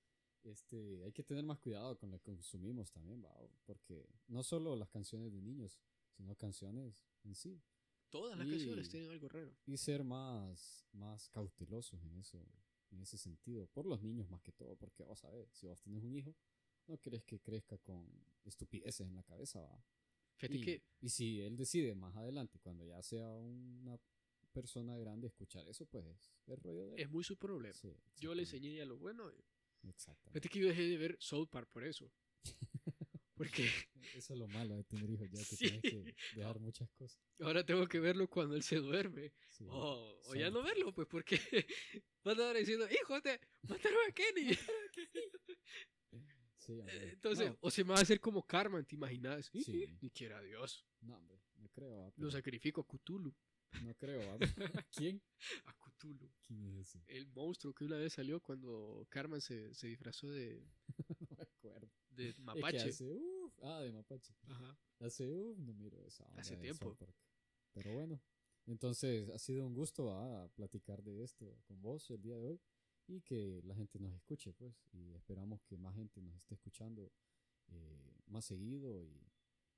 este, 0.44 1.04
hay 1.04 1.12
que 1.12 1.24
tener 1.24 1.44
más 1.44 1.60
cuidado 1.60 1.98
con 1.98 2.12
lo 2.12 2.20
que 2.20 2.32
consumimos 2.32 2.92
también, 2.92 3.24
¿va? 3.24 3.34
Porque 3.66 4.08
no 4.28 4.44
solo 4.44 4.76
las 4.76 4.90
canciones 4.90 5.34
de 5.34 5.42
niños, 5.42 5.80
sino 6.16 6.36
canciones 6.36 7.06
en 7.24 7.36
sí. 7.36 7.62
Todas 8.14 8.38
las 8.38 8.48
Y- 8.48 8.52
canciones 8.52 8.90
tienen 8.90 9.10
algo 9.10 9.28
raro. 9.28 9.52
Y 9.66 9.76
ser 9.78 10.04
más, 10.04 10.86
más 10.94 11.28
cautelosos 11.30 12.02
en 12.04 12.16
eso, 12.18 12.46
en 12.92 13.02
ese 13.02 13.18
sentido. 13.18 13.66
Por 13.68 13.86
los 13.88 14.02
niños 14.02 14.30
más 14.30 14.42
que 14.42 14.52
todo, 14.52 14.76
porque 14.76 15.04
vos 15.04 15.20
sabés, 15.20 15.50
si 15.52 15.66
vos 15.68 15.82
tenés 15.82 16.04
un 16.04 16.16
hijo, 16.16 16.36
no 16.88 16.98
querés 17.00 17.24
que 17.24 17.40
crezca 17.40 17.78
con 17.80 18.08
estupideces 18.44 19.08
en 19.08 19.16
la 19.16 19.24
cabeza, 19.24 19.62
¿va? 19.62 19.84
Y, 20.42 20.62
que 20.62 20.84
y 21.02 21.10
si 21.10 21.42
él 21.42 21.56
decide 21.58 21.96
más 21.96 22.16
adelante, 22.16 22.60
cuando 22.60 22.86
ya 22.86 23.02
sea 23.02 23.34
una 23.36 23.98
persona 24.52 24.98
grande, 24.98 25.28
escuchar 25.28 25.68
eso, 25.68 25.86
pues 25.88 26.06
es 26.46 26.60
rollo 26.62 26.86
de 26.88 26.94
él. 26.96 27.00
es 27.00 27.10
muy 27.10 27.24
su 27.24 27.38
problema. 27.38 27.74
Sí, 27.74 27.96
Yo 28.18 28.36
le 28.36 28.44
enseñé 28.44 28.82
a 28.82 28.86
lo 28.86 28.98
bueno. 28.98 29.32
y- 29.32 29.88
Exactamente. 29.88 30.40
Fíjate 30.40 30.50
que 30.50 30.60
yo 30.60 30.68
dejé 30.68 30.84
de 30.88 30.98
ver 30.98 31.18
South 31.20 31.48
Park 31.50 31.70
por 31.72 31.84
eso. 31.84 32.12
Porque 33.46 33.70
Eso 34.16 34.34
es 34.34 34.40
lo 34.40 34.48
malo 34.48 34.76
de 34.76 34.84
tener 34.84 35.10
hijos, 35.10 35.30
ya 35.32 35.40
que 35.40 35.56
Sí. 35.56 35.58
tienes 35.58 35.82
que 35.82 36.16
dejar 36.36 36.60
muchas 36.60 36.90
cosas. 36.92 37.20
ahora 37.40 37.66
tengo 37.66 37.88
que 37.88 38.00
verlo 38.00 38.28
cuando 38.28 38.56
él 38.56 38.64
se 38.64 38.78
duerme. 38.78 39.34
Sí. 39.50 39.66
O, 39.70 40.20
o 40.26 40.36
ya 40.36 40.50
no 40.50 40.62
verlo, 40.64 40.94
pues 40.94 41.08
porque 41.08 41.40
van 42.24 42.38
a 42.40 42.42
estar 42.44 42.58
diciendo, 42.58 42.88
hijo, 42.92 43.22
te 43.22 43.40
mataron 43.64 44.00
a 44.08 44.12
Kenny. 44.12 44.58
Sí. 46.58 46.80
Eh, 46.88 47.10
Entonces, 47.16 47.50
no, 47.50 47.58
o 47.60 47.70
se 47.70 47.84
me 47.84 47.90
va 47.92 48.00
a 48.00 48.02
hacer 48.04 48.22
como 48.22 48.46
Carmen, 48.46 48.86
¿te 48.86 48.96
imaginas? 48.96 49.48
Sí. 49.54 49.98
Ni 50.00 50.10
quiera 50.12 50.42
Dios. 50.42 50.86
no, 51.02 51.18
hombre, 51.18 51.38
no 51.58 51.68
creo. 51.70 52.14
Lo 52.16 52.32
sacrifico 52.32 52.80
a 52.82 52.88
Cthulhu. 52.88 53.36
No 53.84 53.94
creo. 53.96 54.22
¿va? 54.30 54.38
¿Quién? 54.92 55.22
A 55.66 55.74
Cthulhu. 55.74 56.32
¿Quién 56.42 56.64
es 56.80 56.88
ese? 56.96 57.04
El 57.08 57.28
monstruo 57.28 57.74
que 57.74 57.84
una 57.84 57.98
vez 57.98 58.14
salió 58.14 58.40
cuando 58.40 59.06
Carmen 59.10 59.42
se, 59.42 59.74
se 59.76 59.88
disfrazó 59.88 60.30
de, 60.32 60.64
No 61.20 61.36
me 61.36 61.44
acuerdo. 61.44 61.92
de 62.12 62.30
Es 62.30 62.36
que 62.36 62.42
mapache. 62.44 62.78
hace, 62.90 63.04
uf, 63.04 63.33
ah, 63.64 63.82
de 63.82 63.92
mapache. 63.92 64.36
Ajá. 64.48 64.78
Hace, 65.00 65.30
uf, 65.30 65.58
no 65.60 65.74
miro 65.74 66.06
esa 66.06 66.26
onda 66.26 66.42
Hace 66.42 66.56
de 66.56 66.62
tiempo. 66.62 66.96
Park. 66.96 67.14
Pero 67.74 67.94
bueno, 67.94 68.22
entonces 68.66 69.30
ha 69.30 69.40
sido 69.40 69.66
un 69.66 69.74
gusto 69.74 70.06
¿va? 70.06 70.48
platicar 70.50 71.04
de 71.04 71.24
esto 71.24 71.58
con 71.66 71.82
vos 71.82 72.10
el 72.12 72.22
día 72.22 72.38
de 72.38 72.48
hoy 72.48 72.62
y 73.08 73.22
que 73.22 73.62
la 73.64 73.76
gente 73.76 74.00
nos 74.00 74.14
escuche, 74.14 74.54
pues. 74.54 74.76
Y 74.94 75.14
esperamos 75.14 75.62
que 75.64 75.78
más 75.78 75.96
gente 75.96 76.22
nos 76.22 76.36
esté 76.36 76.56
escuchando 76.56 77.12
eh, 77.68 78.22
más 78.28 78.46
seguido 78.46 79.04
y, 79.04 79.28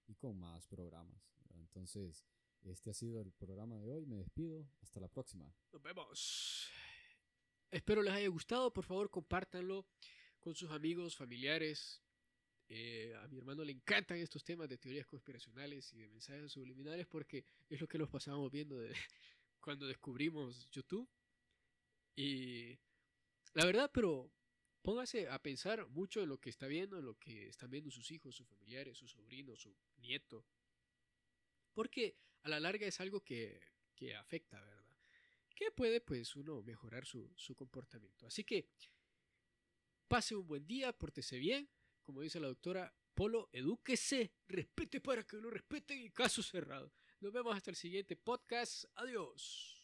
y 0.07 0.15
con 0.15 0.37
más 0.37 0.67
programas. 0.67 1.21
¿verdad? 1.39 1.61
Entonces, 1.61 2.25
este 2.61 2.89
ha 2.89 2.93
sido 2.93 3.21
el 3.21 3.31
programa 3.31 3.79
de 3.79 3.91
hoy. 3.91 4.05
Me 4.05 4.17
despido. 4.17 4.67
Hasta 4.81 4.99
la 4.99 5.07
próxima. 5.07 5.53
Nos 5.71 5.81
vemos. 5.81 6.69
Espero 7.71 8.01
les 8.01 8.13
haya 8.13 8.27
gustado. 8.27 8.71
Por 8.71 8.85
favor, 8.85 9.09
compártanlo 9.09 9.85
con 10.39 10.55
sus 10.55 10.69
amigos, 10.71 11.15
familiares. 11.15 12.04
Eh, 12.67 13.13
a 13.21 13.27
mi 13.27 13.37
hermano 13.37 13.63
le 13.63 13.71
encantan 13.71 14.17
estos 14.17 14.43
temas 14.43 14.67
de 14.67 14.77
teorías 14.77 15.05
conspiracionales 15.05 15.93
y 15.93 15.99
de 15.99 16.09
mensajes 16.09 16.51
subliminales 16.51 17.05
porque 17.05 17.45
es 17.69 17.79
lo 17.79 17.87
que 17.87 17.99
nos 17.99 18.09
pasábamos 18.09 18.51
viendo 18.51 18.79
de 18.79 18.91
cuando 19.59 19.87
descubrimos 19.87 20.69
YouTube. 20.71 21.07
Y 22.15 22.77
la 23.53 23.65
verdad, 23.65 23.91
pero 23.93 24.31
póngase 24.81 25.27
a 25.29 25.41
pensar 25.41 25.87
mucho 25.89 26.21
en 26.21 26.29
lo 26.29 26.39
que 26.39 26.49
está 26.49 26.67
viendo, 26.67 26.97
en 26.97 27.05
lo 27.05 27.17
que 27.19 27.47
están 27.47 27.69
viendo 27.69 27.91
sus 27.91 28.09
hijos, 28.11 28.35
sus 28.35 28.47
familiares, 28.47 28.97
sus 28.97 29.11
sobrinos, 29.11 29.59
su 29.59 29.75
nieto. 29.97 30.45
Porque 31.73 32.17
a 32.43 32.49
la 32.49 32.59
larga 32.59 32.87
es 32.87 32.99
algo 32.99 33.21
que, 33.21 33.59
que 33.95 34.15
afecta, 34.15 34.59
¿verdad? 34.61 34.85
Que 35.55 35.71
puede, 35.71 36.01
pues, 36.01 36.35
uno 36.35 36.61
mejorar 36.61 37.05
su, 37.05 37.31
su 37.37 37.55
comportamiento. 37.55 38.27
Así 38.27 38.43
que, 38.43 38.69
pase 40.07 40.35
un 40.35 40.45
buen 40.45 40.67
día, 40.67 40.91
pórtese 40.91 41.39
bien. 41.39 41.69
Como 42.05 42.21
dice 42.21 42.39
la 42.39 42.47
doctora 42.47 42.93
Polo, 43.15 43.49
edúquese, 43.51 44.31
respete 44.47 45.01
para 45.01 45.23
que 45.23 45.37
lo 45.37 45.49
respeten 45.49 45.99
y 45.99 46.11
caso 46.11 46.43
cerrado. 46.43 46.93
Nos 47.19 47.33
vemos 47.33 47.55
hasta 47.55 47.71
el 47.71 47.75
siguiente 47.75 48.15
podcast. 48.15 48.85
Adiós. 48.93 49.74